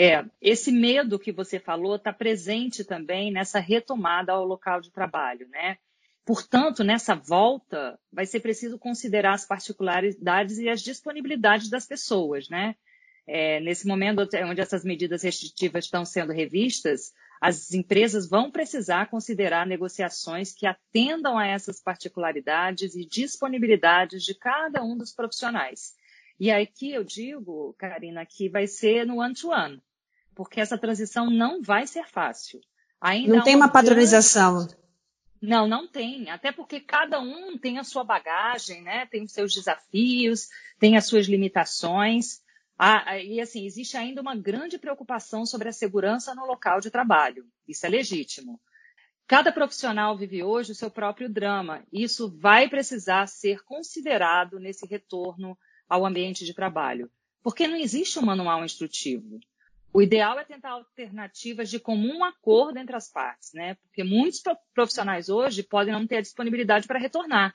É, 0.00 0.24
esse 0.40 0.70
medo 0.70 1.18
que 1.18 1.32
você 1.32 1.58
falou 1.58 1.96
está 1.96 2.12
presente 2.12 2.84
também 2.84 3.32
nessa 3.32 3.58
retomada 3.58 4.30
ao 4.30 4.44
local 4.44 4.80
de 4.80 4.92
trabalho, 4.92 5.48
né? 5.48 5.76
Portanto, 6.24 6.84
nessa 6.84 7.16
volta, 7.16 7.98
vai 8.12 8.24
ser 8.24 8.38
preciso 8.38 8.78
considerar 8.78 9.32
as 9.32 9.44
particularidades 9.44 10.58
e 10.58 10.68
as 10.68 10.82
disponibilidades 10.82 11.68
das 11.68 11.84
pessoas, 11.84 12.48
né? 12.48 12.76
É, 13.26 13.58
nesse 13.58 13.88
momento 13.88 14.20
onde 14.48 14.60
essas 14.60 14.84
medidas 14.84 15.24
restritivas 15.24 15.86
estão 15.86 16.04
sendo 16.04 16.32
revistas, 16.32 17.12
as 17.40 17.72
empresas 17.72 18.28
vão 18.28 18.52
precisar 18.52 19.10
considerar 19.10 19.66
negociações 19.66 20.54
que 20.54 20.64
atendam 20.64 21.36
a 21.36 21.44
essas 21.44 21.82
particularidades 21.82 22.94
e 22.94 23.04
disponibilidades 23.04 24.22
de 24.22 24.32
cada 24.32 24.80
um 24.80 24.96
dos 24.96 25.12
profissionais. 25.12 25.92
E 26.38 26.52
aqui 26.52 26.92
eu 26.92 27.02
digo, 27.02 27.74
Karina, 27.76 28.24
que 28.24 28.48
vai 28.48 28.68
ser 28.68 29.04
no 29.04 29.16
one-to-one. 29.16 29.78
-one 29.78 29.87
porque 30.38 30.60
essa 30.60 30.78
transição 30.78 31.28
não 31.28 31.60
vai 31.60 31.84
ser 31.84 32.06
fácil. 32.06 32.60
Ainda 33.00 33.38
não 33.38 33.42
tem 33.42 33.56
uma 33.56 33.68
padronização. 33.68 34.58
Grande... 34.58 34.76
Não, 35.42 35.66
não 35.66 35.88
tem. 35.88 36.30
Até 36.30 36.52
porque 36.52 36.78
cada 36.78 37.18
um 37.18 37.58
tem 37.58 37.76
a 37.76 37.82
sua 37.82 38.04
bagagem, 38.04 38.80
né? 38.80 39.04
Tem 39.06 39.24
os 39.24 39.32
seus 39.32 39.52
desafios, 39.52 40.46
tem 40.78 40.96
as 40.96 41.06
suas 41.06 41.26
limitações. 41.26 42.40
Ah, 42.78 43.18
e 43.18 43.40
assim, 43.40 43.66
existe 43.66 43.96
ainda 43.96 44.20
uma 44.20 44.36
grande 44.36 44.78
preocupação 44.78 45.44
sobre 45.44 45.70
a 45.70 45.72
segurança 45.72 46.36
no 46.36 46.46
local 46.46 46.78
de 46.78 46.88
trabalho. 46.88 47.44
Isso 47.66 47.84
é 47.84 47.88
legítimo. 47.88 48.60
Cada 49.26 49.50
profissional 49.50 50.16
vive 50.16 50.44
hoje 50.44 50.70
o 50.70 50.76
seu 50.76 50.88
próprio 50.88 51.28
drama. 51.28 51.82
Isso 51.92 52.30
vai 52.38 52.68
precisar 52.68 53.26
ser 53.26 53.64
considerado 53.64 54.60
nesse 54.60 54.86
retorno 54.86 55.58
ao 55.88 56.06
ambiente 56.06 56.44
de 56.44 56.54
trabalho. 56.54 57.10
Porque 57.42 57.66
não 57.66 57.76
existe 57.76 58.20
um 58.20 58.24
manual 58.24 58.64
instrutivo. 58.64 59.40
O 59.92 60.02
ideal 60.02 60.38
é 60.38 60.44
tentar 60.44 60.70
alternativas 60.70 61.70
de 61.70 61.80
comum 61.80 62.22
acordo 62.22 62.78
entre 62.78 62.94
as 62.94 63.10
partes, 63.10 63.52
né? 63.54 63.74
Porque 63.76 64.04
muitos 64.04 64.42
profissionais 64.74 65.28
hoje 65.28 65.62
podem 65.62 65.92
não 65.92 66.06
ter 66.06 66.18
a 66.18 66.20
disponibilidade 66.22 66.86
para 66.86 66.98
retornar. 66.98 67.54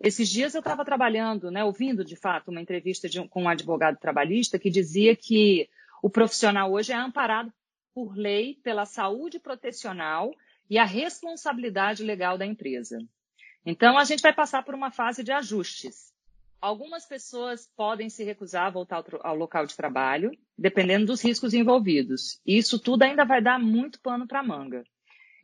Esses 0.00 0.28
dias 0.28 0.54
eu 0.54 0.60
estava 0.60 0.84
trabalhando, 0.84 1.50
né, 1.50 1.64
ouvindo 1.64 2.04
de 2.04 2.16
fato 2.16 2.50
uma 2.50 2.60
entrevista 2.60 3.08
um, 3.20 3.26
com 3.26 3.44
um 3.44 3.48
advogado 3.48 3.98
trabalhista 3.98 4.58
que 4.58 4.70
dizia 4.70 5.16
que 5.16 5.68
o 6.02 6.10
profissional 6.10 6.70
hoje 6.72 6.92
é 6.92 6.96
amparado 6.96 7.52
por 7.94 8.14
lei 8.14 8.60
pela 8.62 8.84
saúde 8.84 9.38
protecional 9.38 10.34
e 10.68 10.78
a 10.78 10.84
responsabilidade 10.84 12.02
legal 12.02 12.36
da 12.36 12.44
empresa. 12.44 12.98
Então 13.64 13.96
a 13.96 14.04
gente 14.04 14.20
vai 14.20 14.34
passar 14.34 14.62
por 14.62 14.74
uma 14.74 14.90
fase 14.90 15.24
de 15.24 15.32
ajustes. 15.32 16.12
Algumas 16.66 17.06
pessoas 17.06 17.70
podem 17.76 18.10
se 18.10 18.24
recusar 18.24 18.66
a 18.66 18.70
voltar 18.70 19.04
ao 19.20 19.36
local 19.36 19.66
de 19.66 19.76
trabalho, 19.76 20.32
dependendo 20.58 21.06
dos 21.06 21.22
riscos 21.22 21.54
envolvidos. 21.54 22.40
Isso 22.44 22.76
tudo 22.76 23.04
ainda 23.04 23.24
vai 23.24 23.40
dar 23.40 23.56
muito 23.56 24.00
pano 24.00 24.26
para 24.26 24.42
manga. 24.42 24.82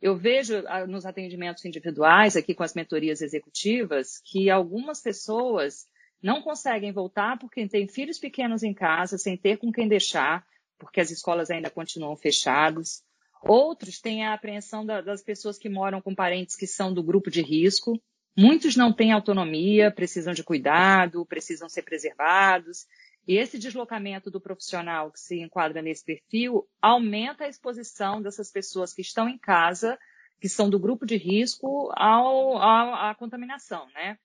Eu 0.01 0.17
vejo 0.17 0.61
ah, 0.67 0.85
nos 0.85 1.05
atendimentos 1.05 1.63
individuais, 1.63 2.35
aqui 2.35 2.53
com 2.53 2.61
as 2.61 2.73
mentorias 2.73 3.21
executivas, 3.21 4.19
que 4.25 4.49
algumas 4.49 5.01
pessoas 5.01 5.87
não 6.21 6.41
conseguem 6.41 6.91
voltar 6.91 7.39
porque 7.39 7.65
têm 7.69 7.87
filhos 7.87 8.19
pequenos 8.19 8.61
em 8.61 8.73
casa, 8.73 9.17
sem 9.17 9.37
ter 9.37 9.55
com 9.55 9.71
quem 9.71 9.87
deixar, 9.87 10.45
porque 10.77 10.99
as 10.99 11.09
escolas 11.09 11.49
ainda 11.49 11.69
continuam 11.69 12.17
fechadas. 12.17 13.01
Outros 13.41 14.01
têm 14.01 14.25
a 14.25 14.33
apreensão 14.33 14.85
das 14.85 15.23
pessoas 15.23 15.57
que 15.57 15.69
moram 15.69 16.01
com 16.01 16.13
parentes 16.13 16.57
que 16.57 16.67
são 16.67 16.93
do 16.93 17.01
grupo 17.01 17.31
de 17.31 17.41
risco, 17.41 17.97
Muitos 18.35 18.75
não 18.75 18.91
têm 18.91 19.11
autonomia, 19.11 19.91
precisam 19.91 20.33
de 20.33 20.43
cuidado, 20.43 21.25
precisam 21.25 21.69
ser 21.69 21.83
preservados. 21.83 22.87
E 23.27 23.37
esse 23.37 23.57
deslocamento 23.57 24.31
do 24.31 24.41
profissional 24.41 25.11
que 25.11 25.19
se 25.19 25.39
enquadra 25.39 25.81
nesse 25.81 26.03
perfil 26.03 26.67
aumenta 26.81 27.45
a 27.45 27.47
exposição 27.47 28.21
dessas 28.21 28.51
pessoas 28.51 28.91
que 28.91 29.01
estão 29.01 29.29
em 29.29 29.37
casa, 29.37 29.97
que 30.41 30.49
são 30.49 30.69
do 30.69 30.79
grupo 30.79 31.05
de 31.05 31.15
risco 31.15 31.91
ao, 31.95 32.57
ao, 32.57 32.93
à 32.95 33.15
contaminação, 33.15 33.87
né? 33.93 34.17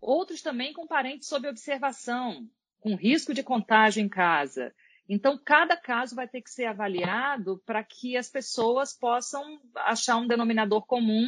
Outros 0.00 0.42
também 0.42 0.72
com 0.72 0.86
parentes 0.86 1.26
sob 1.26 1.48
observação, 1.48 2.46
com 2.80 2.94
risco 2.94 3.34
de 3.34 3.42
contágio 3.42 4.00
em 4.00 4.08
casa. 4.08 4.72
Então, 5.08 5.40
cada 5.42 5.76
caso 5.76 6.14
vai 6.14 6.28
ter 6.28 6.42
que 6.42 6.50
ser 6.50 6.66
avaliado 6.66 7.60
para 7.64 7.82
que 7.82 8.16
as 8.16 8.28
pessoas 8.28 8.92
possam 8.92 9.58
achar 9.74 10.16
um 10.16 10.28
denominador 10.28 10.86
comum 10.86 11.26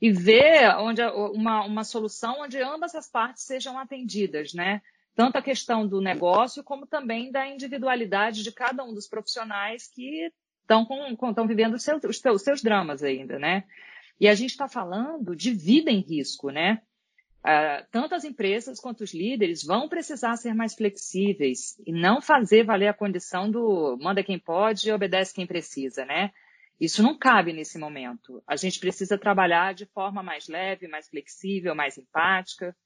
e 0.00 0.12
ver 0.12 0.76
onde, 0.78 1.02
uma, 1.02 1.64
uma 1.64 1.84
solução 1.84 2.40
onde 2.40 2.60
ambas 2.60 2.94
as 2.94 3.08
partes 3.10 3.44
sejam 3.44 3.78
atendidas, 3.78 4.54
né? 4.54 4.80
Tanto 5.14 5.36
a 5.36 5.42
questão 5.42 5.86
do 5.86 6.00
negócio, 6.00 6.62
como 6.62 6.86
também 6.86 7.32
da 7.32 7.46
individualidade 7.46 8.44
de 8.44 8.52
cada 8.52 8.84
um 8.84 8.94
dos 8.94 9.08
profissionais 9.08 9.88
que 9.88 10.32
estão, 10.62 10.84
com, 10.84 11.28
estão 11.28 11.46
vivendo 11.46 11.74
os 11.74 11.82
seus, 11.82 12.02
os 12.04 12.42
seus 12.42 12.62
dramas 12.62 13.02
ainda, 13.02 13.38
né? 13.38 13.64
E 14.20 14.28
a 14.28 14.34
gente 14.34 14.50
está 14.50 14.68
falando 14.68 15.34
de 15.34 15.52
vida 15.52 15.90
em 15.90 16.00
risco, 16.00 16.50
né? 16.50 16.80
Uh, 17.38 17.86
tanto 17.90 18.14
as 18.14 18.24
empresas 18.24 18.80
quanto 18.80 19.02
os 19.02 19.14
líderes 19.14 19.64
vão 19.64 19.88
precisar 19.88 20.36
ser 20.36 20.54
mais 20.54 20.74
flexíveis 20.74 21.80
e 21.86 21.92
não 21.92 22.20
fazer 22.20 22.64
valer 22.64 22.88
a 22.88 22.94
condição 22.94 23.50
do 23.50 23.96
manda 24.00 24.22
quem 24.22 24.38
pode 24.38 24.88
e 24.88 24.92
obedece 24.92 25.34
quem 25.34 25.46
precisa, 25.46 26.04
né? 26.04 26.32
Isso 26.80 27.02
não 27.02 27.18
cabe 27.18 27.52
nesse 27.52 27.78
momento. 27.78 28.42
A 28.46 28.54
gente 28.54 28.78
precisa 28.78 29.18
trabalhar 29.18 29.74
de 29.74 29.86
forma 29.86 30.22
mais 30.22 30.46
leve, 30.46 30.86
mais 30.86 31.08
flexível, 31.08 31.74
mais 31.74 31.98
empática. 31.98 32.76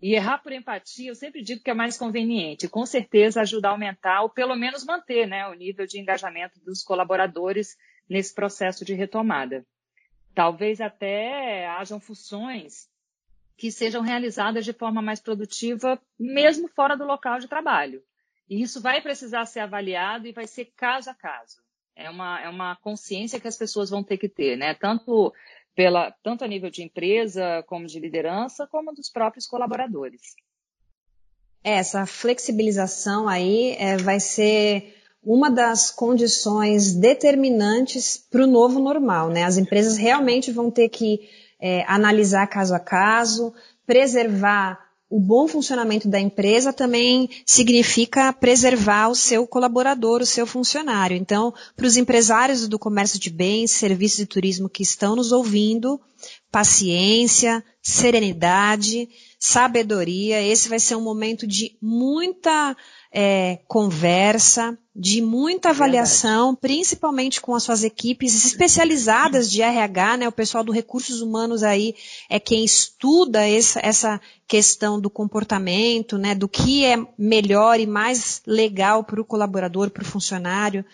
E 0.00 0.14
errar 0.14 0.38
por 0.38 0.52
empatia, 0.52 1.10
eu 1.10 1.14
sempre 1.14 1.42
digo 1.42 1.62
que 1.62 1.70
é 1.70 1.74
mais 1.74 1.96
conveniente. 1.96 2.68
Com 2.68 2.86
certeza 2.86 3.40
ajuda 3.40 3.68
a 3.68 3.70
aumentar, 3.72 4.22
ou 4.22 4.30
pelo 4.30 4.56
menos 4.56 4.84
manter, 4.84 5.26
né, 5.26 5.46
o 5.48 5.54
nível 5.54 5.86
de 5.86 5.98
engajamento 5.98 6.58
dos 6.60 6.82
colaboradores 6.82 7.76
nesse 8.08 8.34
processo 8.34 8.84
de 8.84 8.94
retomada. 8.94 9.64
Talvez 10.34 10.80
até 10.80 11.66
hajam 11.68 12.00
funções 12.00 12.88
que 13.56 13.70
sejam 13.70 14.02
realizadas 14.02 14.64
de 14.64 14.72
forma 14.72 15.00
mais 15.00 15.20
produtiva, 15.20 16.00
mesmo 16.18 16.68
fora 16.68 16.96
do 16.96 17.04
local 17.04 17.38
de 17.38 17.48
trabalho. 17.48 18.02
E 18.48 18.60
isso 18.60 18.80
vai 18.80 19.00
precisar 19.00 19.46
ser 19.46 19.60
avaliado 19.60 20.26
e 20.26 20.32
vai 20.32 20.46
ser 20.46 20.66
caso 20.76 21.08
a 21.08 21.14
caso. 21.14 21.62
É 21.96 22.10
uma, 22.10 22.40
é 22.40 22.48
uma 22.48 22.76
consciência 22.76 23.38
que 23.38 23.48
as 23.48 23.56
pessoas 23.56 23.90
vão 23.90 24.02
ter 24.02 24.18
que 24.18 24.28
ter, 24.28 24.56
né? 24.56 24.74
Tanto 24.74 25.32
pela, 25.74 26.10
tanto 26.22 26.44
a 26.44 26.48
nível 26.48 26.70
de 26.70 26.82
empresa, 26.82 27.64
como 27.66 27.86
de 27.86 27.98
liderança, 28.00 28.66
como 28.66 28.92
dos 28.92 29.10
próprios 29.10 29.46
colaboradores. 29.46 30.20
Essa 31.62 32.04
flexibilização 32.04 33.28
aí 33.28 33.76
é, 33.78 33.96
vai 33.96 34.20
ser 34.20 34.94
uma 35.22 35.50
das 35.50 35.90
condições 35.90 36.94
determinantes 36.94 38.18
para 38.18 38.44
o 38.44 38.46
novo 38.46 38.78
normal, 38.78 39.30
né? 39.30 39.44
As 39.44 39.56
empresas 39.56 39.96
realmente 39.96 40.52
vão 40.52 40.70
ter 40.70 40.90
que 40.90 41.28
é, 41.58 41.82
analisar 41.88 42.46
caso 42.46 42.74
a 42.74 42.80
caso, 42.80 43.54
preservar 43.86 44.83
o 45.08 45.20
bom 45.20 45.46
funcionamento 45.46 46.08
da 46.08 46.18
empresa 46.18 46.72
também 46.72 47.28
significa 47.46 48.32
preservar 48.32 49.08
o 49.08 49.14
seu 49.14 49.46
colaborador, 49.46 50.22
o 50.22 50.26
seu 50.26 50.46
funcionário. 50.46 51.16
Então, 51.16 51.52
para 51.76 51.86
os 51.86 51.96
empresários 51.96 52.66
do 52.66 52.78
comércio 52.78 53.18
de 53.18 53.30
bens, 53.30 53.70
serviços 53.70 54.20
e 54.20 54.26
turismo 54.26 54.68
que 54.68 54.82
estão 54.82 55.14
nos 55.14 55.30
ouvindo, 55.30 56.00
paciência, 56.54 57.64
serenidade, 57.82 59.08
sabedoria. 59.40 60.40
Esse 60.40 60.68
vai 60.68 60.78
ser 60.78 60.94
um 60.94 61.00
momento 61.00 61.48
de 61.48 61.76
muita 61.82 62.76
é, 63.12 63.58
conversa, 63.66 64.78
de 64.94 65.20
muita 65.20 65.70
avaliação, 65.70 66.52
Verdade. 66.52 66.60
principalmente 66.60 67.40
com 67.40 67.56
as 67.56 67.64
suas 67.64 67.82
equipes 67.82 68.46
especializadas 68.46 69.50
de 69.50 69.62
RH, 69.62 70.16
né? 70.18 70.28
O 70.28 70.32
pessoal 70.32 70.62
do 70.62 70.70
recursos 70.70 71.20
humanos 71.20 71.64
aí 71.64 71.96
é 72.30 72.38
quem 72.38 72.64
estuda 72.64 73.44
essa, 73.48 73.80
essa 73.82 74.20
questão 74.46 75.00
do 75.00 75.10
comportamento, 75.10 76.16
né? 76.16 76.36
Do 76.36 76.48
que 76.48 76.84
é 76.84 77.04
melhor 77.18 77.80
e 77.80 77.86
mais 77.86 78.42
legal 78.46 79.02
para 79.02 79.20
o 79.20 79.24
colaborador, 79.24 79.90
para 79.90 80.04
o 80.04 80.06
funcionário. 80.06 80.84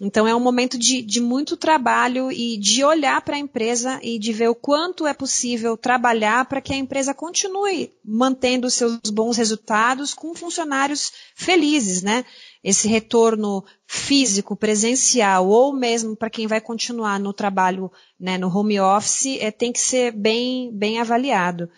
Então 0.00 0.26
é 0.26 0.34
um 0.34 0.40
momento 0.40 0.78
de, 0.78 1.02
de 1.02 1.20
muito 1.20 1.58
trabalho 1.58 2.32
e 2.32 2.56
de 2.56 2.82
olhar 2.82 3.20
para 3.20 3.36
a 3.36 3.38
empresa 3.38 4.00
e 4.02 4.18
de 4.18 4.32
ver 4.32 4.48
o 4.48 4.54
quanto 4.54 5.06
é 5.06 5.12
possível 5.12 5.76
trabalhar 5.76 6.46
para 6.46 6.62
que 6.62 6.72
a 6.72 6.76
empresa 6.76 7.12
continue 7.12 7.92
mantendo 8.02 8.70
seus 8.70 8.98
bons 9.12 9.36
resultados 9.36 10.14
com 10.14 10.34
funcionários 10.34 11.12
felizes, 11.34 12.02
né? 12.02 12.24
Esse 12.64 12.88
retorno 12.88 13.62
físico, 13.86 14.56
presencial, 14.56 15.46
ou 15.46 15.74
mesmo 15.74 16.16
para 16.16 16.30
quem 16.30 16.46
vai 16.46 16.62
continuar 16.62 17.20
no 17.20 17.32
trabalho, 17.32 17.92
né, 18.18 18.38
no 18.38 18.48
home 18.54 18.80
office, 18.80 19.38
é, 19.38 19.50
tem 19.50 19.72
que 19.72 19.80
ser 19.80 20.12
bem, 20.12 20.70
bem 20.72 20.98
avaliado. 20.98 21.70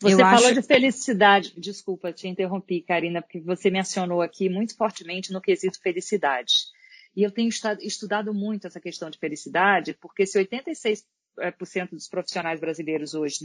Você 0.00 0.14
Eu 0.14 0.18
falou 0.18 0.46
acho... 0.46 0.54
de 0.54 0.62
felicidade. 0.62 1.54
Desculpa, 1.58 2.12
te 2.12 2.26
interrompi, 2.26 2.82
Karina, 2.82 3.22
porque 3.22 3.40
você 3.40 3.70
mencionou 3.70 4.20
aqui 4.20 4.48
muito 4.48 4.76
fortemente 4.76 5.32
no 5.32 5.40
quesito 5.40 5.80
felicidade. 5.80 6.52
E 7.16 7.22
eu 7.22 7.30
tenho 7.30 7.48
estudado 7.48 8.32
muito 8.32 8.66
essa 8.66 8.80
questão 8.80 9.10
de 9.10 9.18
felicidade, 9.18 9.94
porque 9.94 10.26
se 10.26 10.38
86% 10.38 11.04
eh, 11.40 11.86
dos 11.90 12.08
profissionais 12.08 12.60
brasileiros 12.60 13.14
hoje 13.14 13.38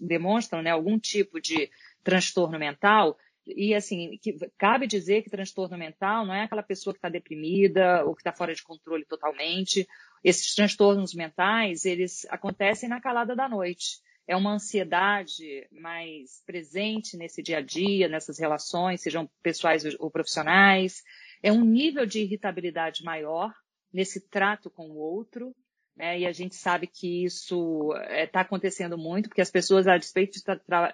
demonstram, 0.00 0.62
né, 0.62 0.70
algum 0.70 0.98
tipo 0.98 1.40
de 1.40 1.70
transtorno 2.02 2.58
mental, 2.58 3.16
e 3.46 3.74
assim, 3.74 4.18
que, 4.22 4.36
cabe 4.56 4.86
dizer 4.86 5.22
que 5.22 5.30
transtorno 5.30 5.76
mental 5.76 6.24
não 6.24 6.34
é 6.34 6.44
aquela 6.44 6.62
pessoa 6.62 6.94
que 6.94 6.98
está 6.98 7.08
deprimida 7.08 8.04
ou 8.04 8.14
que 8.14 8.22
está 8.22 8.32
fora 8.32 8.54
de 8.54 8.62
controle 8.62 9.04
totalmente. 9.04 9.86
Esses 10.22 10.54
transtornos 10.54 11.14
mentais, 11.14 11.84
eles 11.84 12.26
acontecem 12.30 12.88
na 12.88 13.00
calada 13.00 13.36
da 13.36 13.48
noite. 13.48 14.00
É 14.26 14.34
uma 14.34 14.54
ansiedade 14.54 15.68
mais 15.70 16.42
presente 16.46 17.18
nesse 17.18 17.42
dia 17.42 17.58
a 17.58 17.60
dia, 17.60 18.08
nessas 18.08 18.38
relações, 18.38 19.02
sejam 19.02 19.28
pessoais 19.42 19.84
ou 19.98 20.10
profissionais 20.10 21.02
é 21.44 21.52
um 21.52 21.62
nível 21.62 22.06
de 22.06 22.20
irritabilidade 22.20 23.04
maior 23.04 23.52
nesse 23.92 24.18
trato 24.30 24.70
com 24.70 24.88
o 24.88 24.96
outro, 24.96 25.54
né? 25.94 26.18
E 26.18 26.26
a 26.26 26.32
gente 26.32 26.56
sabe 26.56 26.86
que 26.86 27.22
isso 27.22 27.92
está 28.08 28.26
tá 28.26 28.40
acontecendo 28.40 28.96
muito, 28.96 29.28
porque 29.28 29.42
as 29.42 29.50
pessoas, 29.50 29.86
a 29.86 29.98
despeito 29.98 30.38
de 30.38 30.42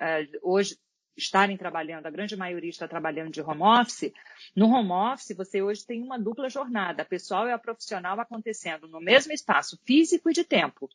é, 0.00 0.26
hoje 0.42 0.76
estarem 1.16 1.56
trabalhando, 1.56 2.06
a 2.06 2.10
grande 2.10 2.36
maioria 2.36 2.68
está 2.68 2.88
trabalhando 2.88 3.30
de 3.30 3.40
home 3.40 3.62
office, 3.62 4.12
no 4.56 4.66
home 4.66 4.90
office 4.90 5.36
você 5.36 5.62
hoje 5.62 5.86
tem 5.86 6.02
uma 6.02 6.18
dupla 6.18 6.48
jornada, 6.48 7.02
a 7.02 7.06
pessoal 7.06 7.46
e 7.46 7.52
a 7.52 7.58
profissional 7.58 8.18
acontecendo 8.18 8.88
no 8.88 9.00
mesmo 9.00 9.32
espaço 9.32 9.78
físico 9.84 10.30
e 10.30 10.32
de 10.32 10.42
tempo. 10.42 10.88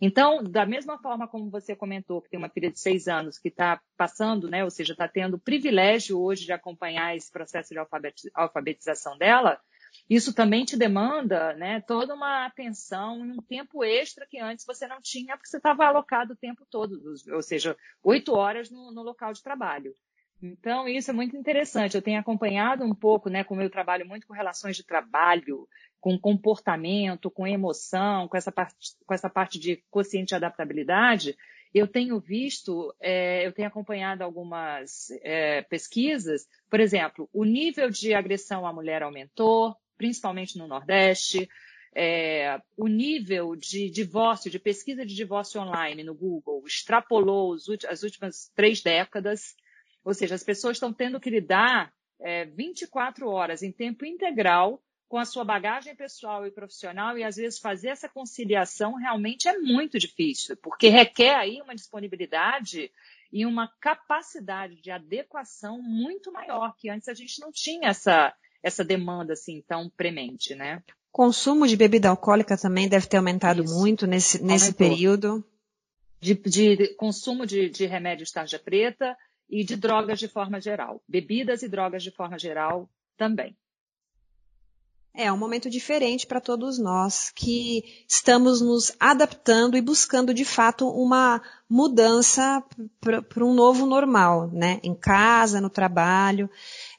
Então, 0.00 0.42
da 0.42 0.64
mesma 0.64 0.98
forma 0.98 1.28
como 1.28 1.50
você 1.50 1.76
comentou, 1.76 2.22
que 2.22 2.30
tem 2.30 2.38
uma 2.38 2.48
filha 2.48 2.70
de 2.70 2.80
seis 2.80 3.06
anos 3.06 3.38
que 3.38 3.48
está 3.48 3.80
passando, 3.96 4.48
né, 4.48 4.64
ou 4.64 4.70
seja, 4.70 4.92
está 4.92 5.06
tendo 5.06 5.34
o 5.34 5.40
privilégio 5.40 6.18
hoje 6.18 6.46
de 6.46 6.52
acompanhar 6.52 7.14
esse 7.14 7.30
processo 7.30 7.74
de 7.74 7.80
alfabetização 8.34 9.18
dela, 9.18 9.60
isso 10.08 10.34
também 10.34 10.64
te 10.64 10.76
demanda 10.76 11.54
né, 11.54 11.80
toda 11.80 12.14
uma 12.14 12.46
atenção 12.46 13.26
e 13.26 13.30
um 13.30 13.42
tempo 13.42 13.84
extra 13.84 14.26
que 14.26 14.38
antes 14.38 14.64
você 14.64 14.86
não 14.86 15.00
tinha, 15.02 15.36
porque 15.36 15.48
você 15.48 15.58
estava 15.58 15.84
alocado 15.84 16.32
o 16.32 16.36
tempo 16.36 16.64
todo, 16.70 16.98
ou 17.32 17.42
seja, 17.42 17.76
oito 18.02 18.32
horas 18.32 18.70
no, 18.70 18.92
no 18.92 19.02
local 19.02 19.32
de 19.32 19.42
trabalho. 19.42 19.94
Então, 20.42 20.88
isso 20.88 21.10
é 21.10 21.14
muito 21.14 21.36
interessante. 21.36 21.94
Eu 21.94 22.02
tenho 22.02 22.18
acompanhado 22.18 22.82
um 22.82 22.94
pouco, 22.94 23.28
né, 23.28 23.44
como 23.44 23.60
eu 23.60 23.68
trabalho 23.68 24.06
muito 24.06 24.26
com 24.26 24.32
relações 24.32 24.74
de 24.74 24.84
trabalho, 24.84 25.68
com 26.00 26.18
comportamento, 26.18 27.30
com 27.30 27.46
emoção, 27.46 28.26
com 28.26 28.36
essa 28.36 28.50
parte, 28.50 28.74
com 29.06 29.14
essa 29.14 29.28
parte 29.28 29.58
de 29.58 29.82
consciente 29.90 30.34
adaptabilidade, 30.34 31.36
eu 31.72 31.86
tenho 31.86 32.18
visto, 32.18 32.94
é, 33.00 33.46
eu 33.46 33.52
tenho 33.52 33.68
acompanhado 33.68 34.24
algumas 34.24 35.10
é, 35.22 35.62
pesquisas, 35.62 36.48
por 36.68 36.80
exemplo, 36.80 37.28
o 37.32 37.44
nível 37.44 37.90
de 37.90 38.12
agressão 38.12 38.66
à 38.66 38.72
mulher 38.72 39.02
aumentou, 39.02 39.76
principalmente 39.96 40.58
no 40.58 40.66
Nordeste, 40.66 41.48
é, 41.94 42.60
o 42.76 42.86
nível 42.86 43.54
de 43.54 43.90
divórcio, 43.90 44.50
de 44.50 44.58
pesquisa 44.58 45.04
de 45.04 45.14
divórcio 45.14 45.60
online 45.60 46.02
no 46.02 46.14
Google, 46.14 46.62
extrapolou 46.66 47.54
as 47.88 48.02
últimas 48.02 48.50
três 48.54 48.82
décadas, 48.82 49.54
ou 50.04 50.14
seja, 50.14 50.34
as 50.34 50.42
pessoas 50.42 50.76
estão 50.76 50.92
tendo 50.92 51.20
que 51.20 51.30
lidar 51.30 51.92
é, 52.20 52.46
24 52.46 53.28
horas 53.28 53.62
em 53.62 53.70
tempo 53.70 54.04
integral 54.04 54.82
com 55.10 55.18
a 55.18 55.24
sua 55.24 55.44
bagagem 55.44 55.96
pessoal 55.96 56.46
e 56.46 56.52
profissional 56.52 57.18
e 57.18 57.24
às 57.24 57.34
vezes 57.34 57.58
fazer 57.58 57.88
essa 57.88 58.08
conciliação 58.08 58.94
realmente 58.94 59.48
é 59.48 59.58
muito 59.58 59.98
difícil, 59.98 60.56
porque 60.56 60.88
requer 60.88 61.34
aí 61.34 61.60
uma 61.60 61.74
disponibilidade 61.74 62.92
e 63.32 63.44
uma 63.44 63.66
capacidade 63.80 64.80
de 64.80 64.88
adequação 64.88 65.82
muito 65.82 66.30
maior, 66.30 66.76
que 66.76 66.88
antes 66.88 67.08
a 67.08 67.14
gente 67.14 67.40
não 67.40 67.50
tinha 67.50 67.88
essa, 67.88 68.32
essa 68.62 68.84
demanda 68.84 69.32
assim 69.32 69.60
tão 69.66 69.90
premente, 69.90 70.54
né? 70.54 70.80
Consumo 71.10 71.66
de 71.66 71.76
bebida 71.76 72.08
alcoólica 72.08 72.56
também 72.56 72.88
deve 72.88 73.08
ter 73.08 73.16
aumentado 73.16 73.64
Isso. 73.64 73.80
muito 73.80 74.06
nesse, 74.06 74.40
nesse 74.40 74.72
período. 74.72 75.44
De, 76.20 76.34
de 76.34 76.94
consumo 76.94 77.44
de, 77.44 77.68
de 77.68 77.84
remédios 77.84 78.30
tarja 78.30 78.60
preta 78.60 79.16
e 79.48 79.64
de 79.64 79.74
drogas 79.74 80.20
de 80.20 80.28
forma 80.28 80.60
geral. 80.60 81.02
Bebidas 81.08 81.64
e 81.64 81.68
drogas 81.68 82.04
de 82.04 82.12
forma 82.12 82.38
geral 82.38 82.88
também. 83.16 83.56
É 85.12 85.30
um 85.32 85.36
momento 85.36 85.68
diferente 85.68 86.24
para 86.24 86.40
todos 86.40 86.78
nós 86.78 87.32
que 87.34 88.04
estamos 88.08 88.60
nos 88.60 88.92
adaptando 88.98 89.76
e 89.76 89.80
buscando 89.80 90.32
de 90.32 90.44
fato 90.44 90.88
uma 90.88 91.42
mudança 91.68 92.62
para 93.00 93.44
um 93.44 93.52
novo 93.52 93.86
normal, 93.86 94.48
né? 94.52 94.78
Em 94.84 94.94
casa, 94.94 95.60
no 95.60 95.68
trabalho. 95.68 96.48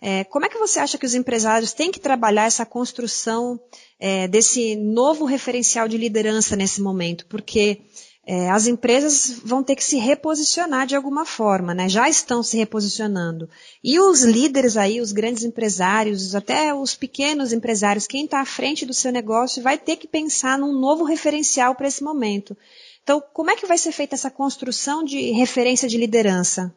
É, 0.01 0.25
como 0.25 0.45
é 0.45 0.49
que 0.49 0.57
você 0.57 0.79
acha 0.79 0.97
que 0.97 1.05
os 1.05 1.15
empresários 1.15 1.71
têm 1.71 1.89
que 1.89 2.01
trabalhar 2.01 2.45
essa 2.45 2.65
construção 2.65 3.57
é, 3.97 4.27
desse 4.27 4.75
novo 4.75 5.23
referencial 5.23 5.87
de 5.87 5.97
liderança 5.97 6.57
nesse 6.57 6.81
momento? 6.81 7.25
Porque 7.27 7.81
é, 8.25 8.49
as 8.51 8.67
empresas 8.67 9.41
vão 9.43 9.63
ter 9.63 9.75
que 9.75 9.83
se 9.83 9.97
reposicionar 9.97 10.85
de 10.85 10.95
alguma 10.95 11.25
forma, 11.25 11.73
né? 11.73 11.89
Já 11.89 12.07
estão 12.07 12.43
se 12.43 12.55
reposicionando. 12.55 13.49
E 13.83 13.99
os 13.99 14.21
líderes 14.21 14.77
aí, 14.77 15.01
os 15.01 15.11
grandes 15.11 15.43
empresários, 15.43 16.35
até 16.35 16.73
os 16.73 16.95
pequenos 16.95 17.51
empresários, 17.51 18.05
quem 18.05 18.25
está 18.25 18.39
à 18.41 18.45
frente 18.45 18.85
do 18.85 18.93
seu 18.93 19.11
negócio 19.11 19.63
vai 19.63 19.77
ter 19.77 19.95
que 19.95 20.07
pensar 20.07 20.57
num 20.59 20.71
novo 20.71 21.03
referencial 21.03 21.73
para 21.73 21.87
esse 21.87 22.03
momento. 22.03 22.55
Então, 23.03 23.21
como 23.33 23.49
é 23.49 23.55
que 23.55 23.65
vai 23.65 23.77
ser 23.77 23.91
feita 23.91 24.13
essa 24.13 24.29
construção 24.29 25.03
de 25.03 25.31
referência 25.31 25.89
de 25.89 25.97
liderança? 25.97 26.73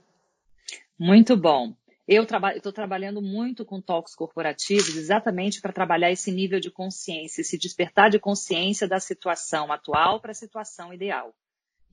Muito 0.98 1.36
bom. 1.36 1.74
Eu 2.06 2.24
estou 2.24 2.70
trabalhando 2.70 3.22
muito 3.22 3.64
com 3.64 3.80
toques 3.80 4.14
corporativos 4.14 4.94
exatamente 4.94 5.62
para 5.62 5.72
trabalhar 5.72 6.10
esse 6.10 6.30
nível 6.30 6.60
de 6.60 6.70
consciência, 6.70 7.40
esse 7.40 7.56
despertar 7.56 8.10
de 8.10 8.18
consciência 8.18 8.86
da 8.86 9.00
situação 9.00 9.72
atual 9.72 10.20
para 10.20 10.32
a 10.32 10.34
situação 10.34 10.92
ideal. 10.92 11.34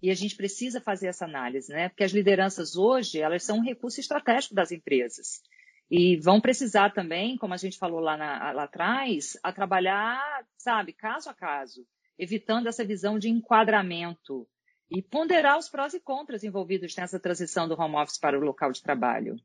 E 0.02 0.12
a 0.12 0.14
gente 0.14 0.36
precisa 0.36 0.82
fazer 0.82 1.08
essa 1.08 1.24
análise, 1.24 1.72
né? 1.72 1.88
Porque 1.88 2.04
as 2.04 2.12
lideranças 2.12 2.76
hoje, 2.76 3.22
elas 3.22 3.44
são 3.44 3.60
um 3.60 3.64
recurso 3.64 4.02
estratégico 4.02 4.54
das 4.54 4.72
empresas. 4.72 5.42
E 5.90 6.18
vão 6.18 6.42
precisar 6.42 6.94
também, 6.94 7.38
como 7.38 7.54
a 7.54 7.58
gente 7.58 7.78
falou 7.78 8.00
lá, 8.02 8.18
na, 8.18 8.52
lá 8.52 8.64
atrás, 8.64 9.38
a 9.42 9.54
trabalhar, 9.54 10.46
sabe, 10.58 10.92
caso 10.92 11.30
a 11.30 11.34
caso, 11.34 11.86
evitando 12.18 12.68
essa 12.68 12.84
visão 12.84 13.18
de 13.18 13.30
enquadramento 13.30 14.46
e 14.90 15.02
ponderar 15.02 15.58
os 15.58 15.70
prós 15.70 15.94
e 15.94 16.02
contras 16.02 16.44
envolvidos 16.44 16.96
nessa 16.98 17.20
transição 17.20 17.68
do 17.68 17.80
home 17.80 17.96
office 17.96 18.18
para 18.18 18.38
o 18.38 18.44
local 18.44 18.72
de 18.72 18.82
trabalho. 18.82 19.38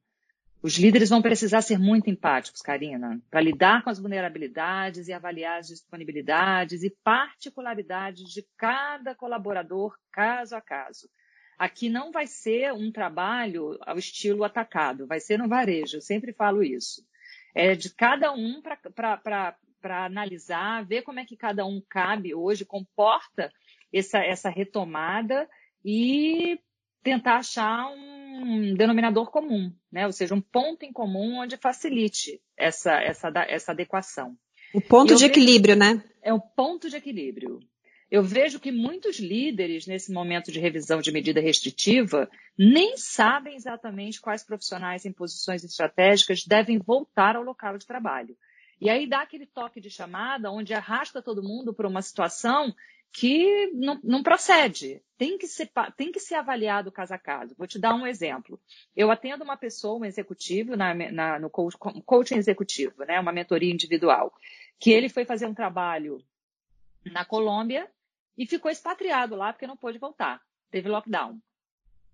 Os 0.62 0.78
líderes 0.78 1.10
vão 1.10 1.22
precisar 1.22 1.60
ser 1.60 1.78
muito 1.78 2.10
empáticos, 2.10 2.60
Karina, 2.60 3.20
para 3.30 3.40
lidar 3.40 3.84
com 3.84 3.90
as 3.90 3.98
vulnerabilidades 3.98 5.06
e 5.06 5.12
avaliar 5.12 5.58
as 5.58 5.68
disponibilidades 5.68 6.82
e 6.82 6.90
particularidades 7.04 8.28
de 8.32 8.44
cada 8.56 9.14
colaborador, 9.14 9.96
caso 10.10 10.56
a 10.56 10.60
caso. 10.60 11.08
Aqui 11.58 11.88
não 11.88 12.10
vai 12.10 12.26
ser 12.26 12.72
um 12.72 12.90
trabalho 12.90 13.78
ao 13.82 13.96
estilo 13.96 14.44
atacado, 14.44 15.06
vai 15.06 15.20
ser 15.20 15.38
no 15.38 15.48
varejo, 15.48 15.98
eu 15.98 16.02
sempre 16.02 16.32
falo 16.32 16.62
isso. 16.62 17.02
É 17.54 17.74
de 17.74 17.94
cada 17.94 18.32
um 18.32 18.60
para 18.60 20.04
analisar, 20.04 20.84
ver 20.84 21.02
como 21.02 21.20
é 21.20 21.24
que 21.24 21.36
cada 21.36 21.64
um 21.64 21.82
cabe 21.88 22.34
hoje, 22.34 22.64
comporta 22.64 23.50
essa, 23.92 24.18
essa 24.18 24.50
retomada 24.50 25.48
e 25.84 26.58
tentar 27.06 27.36
achar 27.36 27.86
um 27.88 28.74
denominador 28.74 29.30
comum, 29.30 29.72
né? 29.92 30.06
ou 30.06 30.12
seja, 30.12 30.34
um 30.34 30.40
ponto 30.40 30.82
em 30.82 30.92
comum 30.92 31.38
onde 31.38 31.56
facilite 31.56 32.42
essa, 32.56 33.00
essa, 33.00 33.30
essa 33.48 33.70
adequação. 33.70 34.36
O 34.74 34.80
ponto 34.80 35.14
de 35.14 35.24
equilíbrio, 35.24 35.76
né? 35.76 36.02
É 36.20 36.34
o 36.34 36.40
ponto 36.40 36.90
de 36.90 36.96
equilíbrio. 36.96 37.60
Eu 38.10 38.24
vejo 38.24 38.58
que 38.58 38.72
muitos 38.72 39.20
líderes, 39.20 39.86
nesse 39.86 40.12
momento 40.12 40.50
de 40.50 40.58
revisão 40.58 41.00
de 41.00 41.12
medida 41.12 41.40
restritiva, 41.40 42.28
nem 42.58 42.96
sabem 42.96 43.54
exatamente 43.54 44.20
quais 44.20 44.42
profissionais 44.42 45.04
em 45.04 45.12
posições 45.12 45.62
estratégicas 45.62 46.44
devem 46.44 46.78
voltar 46.78 47.36
ao 47.36 47.44
local 47.44 47.78
de 47.78 47.86
trabalho. 47.86 48.36
E 48.80 48.90
aí 48.90 49.08
dá 49.08 49.22
aquele 49.22 49.46
toque 49.46 49.80
de 49.80 49.90
chamada 49.90 50.50
onde 50.50 50.74
arrasta 50.74 51.22
todo 51.22 51.42
mundo 51.42 51.72
para 51.72 51.88
uma 51.88 52.02
situação 52.02 52.74
que 53.16 53.70
não, 53.72 53.98
não, 54.04 54.22
procede. 54.22 55.02
Tem 55.16 55.38
que, 55.38 55.46
ser, 55.46 55.70
tem 55.96 56.12
que 56.12 56.20
ser 56.20 56.34
avaliado 56.34 56.92
caso 56.92 57.14
a 57.14 57.18
caso. 57.18 57.54
Vou 57.56 57.66
te 57.66 57.78
dar 57.78 57.94
um 57.94 58.06
exemplo. 58.06 58.60
Eu 58.94 59.10
atendo 59.10 59.42
uma 59.42 59.56
pessoa, 59.56 59.98
um 59.98 60.04
executivo, 60.04 60.76
na, 60.76 60.92
na, 60.94 61.38
no 61.38 61.48
coach, 61.48 61.78
coaching 62.04 62.36
executivo, 62.36 63.06
né, 63.06 63.18
uma 63.18 63.32
mentoria 63.32 63.72
individual, 63.72 64.34
que 64.78 64.90
ele 64.90 65.08
foi 65.08 65.24
fazer 65.24 65.46
um 65.46 65.54
trabalho 65.54 66.22
na 67.06 67.24
Colômbia 67.24 67.90
e 68.36 68.46
ficou 68.46 68.70
expatriado 68.70 69.34
lá 69.34 69.50
porque 69.50 69.66
não 69.66 69.78
pôde 69.78 69.96
voltar. 69.96 70.42
Teve 70.70 70.90
lockdown. 70.90 71.40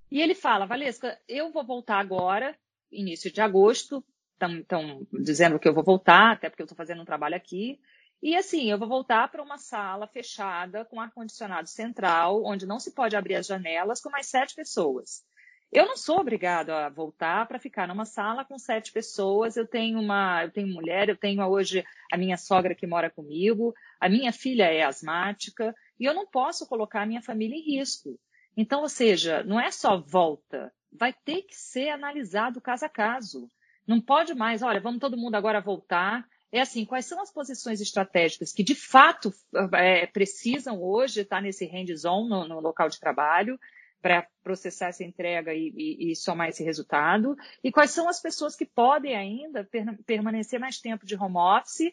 E 0.09 0.23
ele 0.23 0.37
fala, 0.37 0.67
Valesca, 0.67 1.19
eu 1.27 1.51
vou 1.51 1.65
voltar 1.65 1.99
agora, 1.99 2.57
início 2.93 3.29
de 3.29 3.41
agosto, 3.41 4.05
estão 4.35 5.05
dizendo 5.13 5.59
que 5.59 5.67
eu 5.67 5.75
vou 5.75 5.83
voltar, 5.83 6.35
até 6.35 6.49
porque 6.49 6.63
eu 6.63 6.67
estou 6.67 6.77
fazendo 6.77 7.03
um 7.03 7.07
trabalho 7.07 7.35
aqui, 7.35 7.81
e 8.23 8.37
assim, 8.37 8.71
eu 8.71 8.79
vou 8.79 8.89
voltar 8.89 9.27
para 9.29 9.43
uma 9.43 9.59
sala 9.59 10.07
fechada 10.07 10.85
com 10.85 11.01
ar-condicionado 11.01 11.69
central, 11.69 12.45
onde 12.45 12.67
não 12.67 12.79
se 12.79 12.95
pode 12.95 13.17
abrir 13.17 13.35
as 13.35 13.47
janelas, 13.47 14.01
com 14.01 14.11
mais 14.11 14.27
sete 14.27 14.55
pessoas. 14.55 15.25
Eu 15.73 15.87
não 15.87 15.97
sou 15.97 16.21
obrigado 16.21 16.71
a 16.71 16.89
voltar 16.89 17.49
para 17.49 17.59
ficar 17.59 17.89
numa 17.89 18.05
sala 18.05 18.45
com 18.45 18.59
sete 18.59 18.93
pessoas. 18.93 19.57
Eu 19.57 19.67
tenho 19.67 19.99
uma, 19.99 20.45
eu 20.45 20.51
tenho 20.53 20.69
mulher, 20.69 21.09
eu 21.09 21.17
tenho 21.17 21.43
hoje 21.45 21.83
a 22.13 22.19
minha 22.19 22.37
sogra 22.37 22.75
que 22.75 22.87
mora 22.87 23.11
comigo, 23.11 23.75
a 23.99 24.09
minha 24.09 24.33
filha 24.33 24.65
é 24.65 24.83
asmática 24.83 25.75
e 25.99 26.05
eu 26.05 26.13
não 26.13 26.27
posso 26.27 26.69
colocar 26.69 27.03
a 27.03 27.07
minha 27.07 27.23
família 27.23 27.57
em 27.57 27.79
risco. 27.79 28.21
Então, 28.57 28.83
ou 28.83 28.89
seja, 28.89 29.43
não 29.45 29.59
é 29.59 29.71
só 29.71 29.99
volta, 29.99 30.71
vai 30.93 31.13
ter 31.13 31.43
que 31.43 31.57
ser 31.57 31.89
analisado 31.89 32.61
caso 32.61 32.85
a 32.85 32.89
caso. 32.89 33.51
Não 33.87 34.01
pode 34.01 34.35
mais, 34.35 34.63
olha, 34.63 34.79
vamos 34.79 35.01
todo 35.01 35.17
mundo 35.17 35.35
agora 35.35 35.61
voltar 35.61 36.29
é 36.53 36.61
assim, 36.61 36.85
quais 36.85 37.07
são 37.07 37.21
as 37.21 37.33
posições 37.33 37.81
estratégicas 37.81 38.53
que 38.53 38.63
de 38.63 38.75
fato 38.75 39.33
é, 39.75 40.07
precisam 40.07 40.81
hoje 40.83 41.23
estar 41.23 41.41
nesse 41.41 41.65
hands-on 41.65 42.29
no, 42.29 42.47
no, 42.47 42.61
local 42.61 42.91
de 42.91 43.01
trabalho 43.01 43.59
para 44.03 44.27
processar 44.43 44.89
essa 44.89 45.03
entrega 45.03 45.55
e, 45.55 45.73
e, 45.75 46.11
e, 46.11 46.17
somar 46.17 46.49
esse 46.49 46.65
resultado, 46.65 47.37
e 47.63 47.71
quais 47.71 47.93
são 47.93 48.09
as 48.09 48.21
pessoas 48.21 48.57
que 48.57 48.67
podem 48.67 49.17
ainda 49.17 49.65
per, 49.65 49.97
permanecer 50.05 50.59
mais 50.59 50.79
tempo 50.81 51.07
de 51.07 51.15
home 51.15 51.37
office 51.37 51.93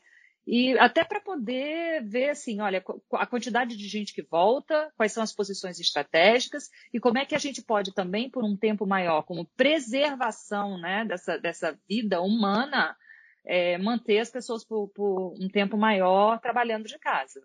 e 0.51 0.75
até 0.79 1.03
para 1.03 1.21
poder 1.21 2.03
ver 2.03 2.31
assim, 2.31 2.59
olha, 2.59 2.83
a 3.13 3.25
quantidade 3.27 3.77
de 3.77 3.87
gente 3.87 4.13
que 4.13 4.23
volta, 4.23 4.91
quais 4.97 5.11
são 5.11 5.21
as 5.21 5.31
posições 5.31 5.79
estratégicas 5.79 6.71
e 6.91 6.99
como 6.99 7.19
é 7.19 7.25
que 7.25 7.35
a 7.35 7.39
gente 7.39 7.61
pode 7.61 7.93
também, 7.93 8.27
por 8.27 8.43
um 8.43 8.57
tempo 8.57 8.87
maior, 8.87 9.21
como 9.21 9.45
preservação 9.55 10.79
né, 10.79 11.05
dessa, 11.05 11.37
dessa 11.37 11.79
vida 11.87 12.19
humana, 12.19 12.97
é, 13.45 13.77
manter 13.77 14.19
as 14.19 14.29
pessoas 14.29 14.63
por, 14.63 14.89
por 14.89 15.33
um 15.39 15.47
tempo 15.47 15.77
maior 15.77 16.39
trabalhando 16.39 16.85
de 16.85 16.97
casa. 16.99 17.41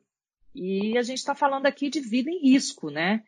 E 0.55 0.97
a 0.97 1.03
gente 1.03 1.19
está 1.19 1.35
falando 1.35 1.67
aqui 1.67 1.91
de 1.91 2.01
vida 2.01 2.31
em 2.31 2.41
risco, 2.41 2.91
né? 2.91 3.25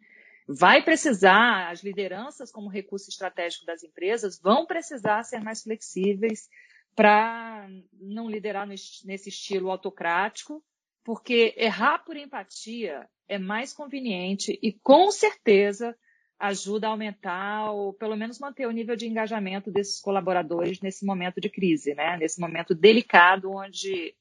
Vai 0.48 0.83
precisar, 0.85 1.70
as 1.70 1.83
lideranças, 1.83 2.52
como 2.52 2.68
recurso 2.68 3.11
estratégico 3.11 3.66
das 3.66 3.83
empresas, 3.83 4.38
vão 4.40 4.64
precisar 4.64 5.24
ser 5.24 5.40
mais 5.40 5.62
flexíveis 5.62 6.48
para 6.94 7.68
não 7.92 8.31
liderar 8.31 8.66
nesse 8.66 9.29
estilo 9.29 9.70
autocrático, 9.70 10.64
porque 11.05 11.52
errar 11.57 11.98
por 11.98 12.16
empatia 12.16 13.09
é 13.29 13.38
mais 13.38 13.72
conveniente 13.72 14.57
e, 14.62 14.72
com 14.72 15.11
certeza, 15.11 15.96
ajuda 16.38 16.87
a 16.87 16.90
aumentar 16.90 17.70
ou 17.70 17.92
pelo 17.92 18.16
menos 18.16 18.38
manter 18.38 18.66
o 18.66 18.70
nível 18.70 18.96
de 18.96 19.07
engajamento 19.07 19.70
desses 19.70 20.01
colaboradores 20.01 20.81
nesse 20.81 21.05
momento 21.05 21.40
de 21.40 21.49
crise, 21.49 21.94
né? 21.94 22.16
Nesse 22.16 22.40
momento 22.40 22.75
delicado 22.75 23.51
onde 23.51 24.14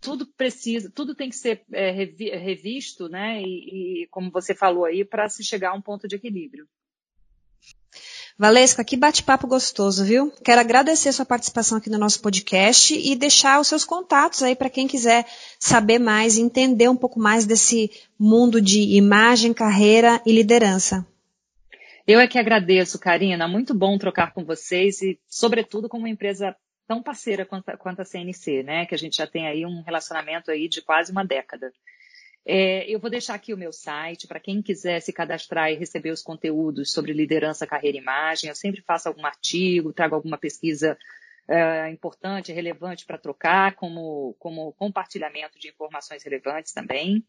tudo 0.00 0.26
precisa, 0.26 0.92
tudo 0.94 1.14
tem 1.14 1.30
que 1.30 1.36
ser 1.36 1.62
é, 1.72 1.90
revisto, 1.90 3.08
né? 3.08 3.40
E, 3.40 4.02
e, 4.02 4.06
como 4.08 4.30
você 4.30 4.54
falou 4.54 4.84
aí, 4.84 5.04
para 5.04 5.28
se 5.28 5.42
chegar 5.42 5.70
a 5.70 5.74
um 5.74 5.80
ponto 5.80 6.06
de 6.06 6.16
equilíbrio. 6.16 6.68
Valesca, 8.36 8.84
que 8.84 8.96
bate-papo 8.96 9.46
gostoso, 9.46 10.04
viu? 10.04 10.30
Quero 10.44 10.60
agradecer 10.60 11.08
a 11.08 11.12
sua 11.12 11.24
participação 11.24 11.78
aqui 11.78 11.88
no 11.88 11.96
nosso 11.96 12.20
podcast 12.20 12.92
e 12.92 13.14
deixar 13.14 13.60
os 13.60 13.68
seus 13.68 13.84
contatos 13.84 14.42
aí 14.42 14.56
para 14.56 14.68
quem 14.68 14.88
quiser 14.88 15.24
saber 15.58 16.00
mais, 16.00 16.36
entender 16.36 16.88
um 16.88 16.96
pouco 16.96 17.18
mais 17.18 17.46
desse 17.46 17.90
mundo 18.18 18.60
de 18.60 18.96
imagem, 18.96 19.54
carreira 19.54 20.20
e 20.26 20.32
liderança. 20.32 21.06
Eu 22.06 22.20
é 22.20 22.28
que 22.28 22.38
agradeço, 22.38 22.98
Karina. 22.98 23.48
Muito 23.48 23.74
bom 23.74 23.96
trocar 23.96 24.34
com 24.34 24.44
vocês 24.44 25.00
e, 25.00 25.18
sobretudo, 25.26 25.88
com 25.88 25.96
uma 25.96 26.08
empresa 26.08 26.54
tão 26.86 27.02
parceira 27.02 27.46
quanto 27.46 28.00
a, 28.00 28.04
CNC, 28.04 28.62
né? 28.62 28.84
Que 28.84 28.94
a 28.94 28.98
gente 28.98 29.16
já 29.16 29.26
tem 29.26 29.46
aí 29.46 29.64
um 29.64 29.80
relacionamento 29.80 30.50
aí 30.50 30.68
de 30.68 30.82
quase 30.82 31.10
uma 31.10 31.24
década. 31.24 31.72
É, 32.46 32.86
eu 32.90 33.00
vou 33.00 33.08
deixar 33.08 33.34
aqui 33.34 33.54
o 33.54 33.56
meu 33.56 33.72
site 33.72 34.26
para 34.26 34.38
quem 34.38 34.60
quiser 34.60 35.00
se 35.00 35.14
cadastrar 35.14 35.72
e 35.72 35.76
receber 35.76 36.10
os 36.10 36.22
conteúdos 36.22 36.92
sobre 36.92 37.14
liderança, 37.14 37.66
carreira 37.66 37.96
e 37.96 38.00
imagem. 38.00 38.50
Eu 38.50 38.54
sempre 38.54 38.82
faço 38.82 39.08
algum 39.08 39.24
artigo, 39.24 39.94
trago 39.94 40.14
alguma 40.14 40.36
pesquisa 40.36 40.98
é, 41.48 41.88
importante, 41.88 42.52
relevante 42.52 43.06
para 43.06 43.16
trocar, 43.16 43.74
como, 43.76 44.34
como 44.38 44.74
compartilhamento 44.74 45.58
de 45.58 45.68
informações 45.68 46.22
relevantes 46.22 46.72
também. 46.72 47.24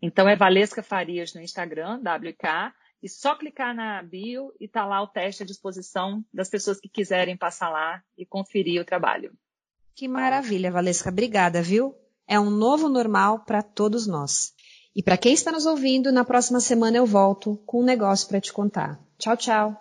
Então 0.01 0.27
é 0.27 0.35
Valesca 0.35 0.81
Farias 0.81 1.33
no 1.33 1.41
Instagram, 1.41 1.99
WK, 1.99 2.73
e 3.03 3.09
só 3.09 3.35
clicar 3.35 3.75
na 3.75 4.01
bio 4.01 4.53
e 4.57 4.65
tá 4.65 4.85
lá 4.85 5.01
o 5.01 5.07
teste 5.07 5.43
à 5.43 5.45
disposição 5.45 6.23
das 6.33 6.49
pessoas 6.49 6.79
que 6.79 6.87
quiserem 6.87 7.35
passar 7.35 7.69
lá 7.69 8.01
e 8.17 8.25
conferir 8.25 8.81
o 8.81 8.85
trabalho. 8.85 9.33
Que 9.93 10.07
maravilha, 10.07 10.71
Valesca. 10.71 11.09
Obrigada, 11.09 11.61
viu? 11.61 11.93
É 12.25 12.39
um 12.39 12.49
novo 12.49 12.87
normal 12.87 13.43
para 13.45 13.61
todos 13.61 14.07
nós. 14.07 14.53
E 14.95 15.03
para 15.03 15.17
quem 15.17 15.33
está 15.33 15.51
nos 15.51 15.65
ouvindo, 15.65 16.11
na 16.11 16.23
próxima 16.23 16.61
semana 16.61 16.97
eu 16.97 17.05
volto 17.05 17.57
com 17.65 17.81
um 17.81 17.85
negócio 17.85 18.27
para 18.29 18.39
te 18.39 18.53
contar. 18.53 18.99
Tchau, 19.17 19.35
tchau. 19.35 19.77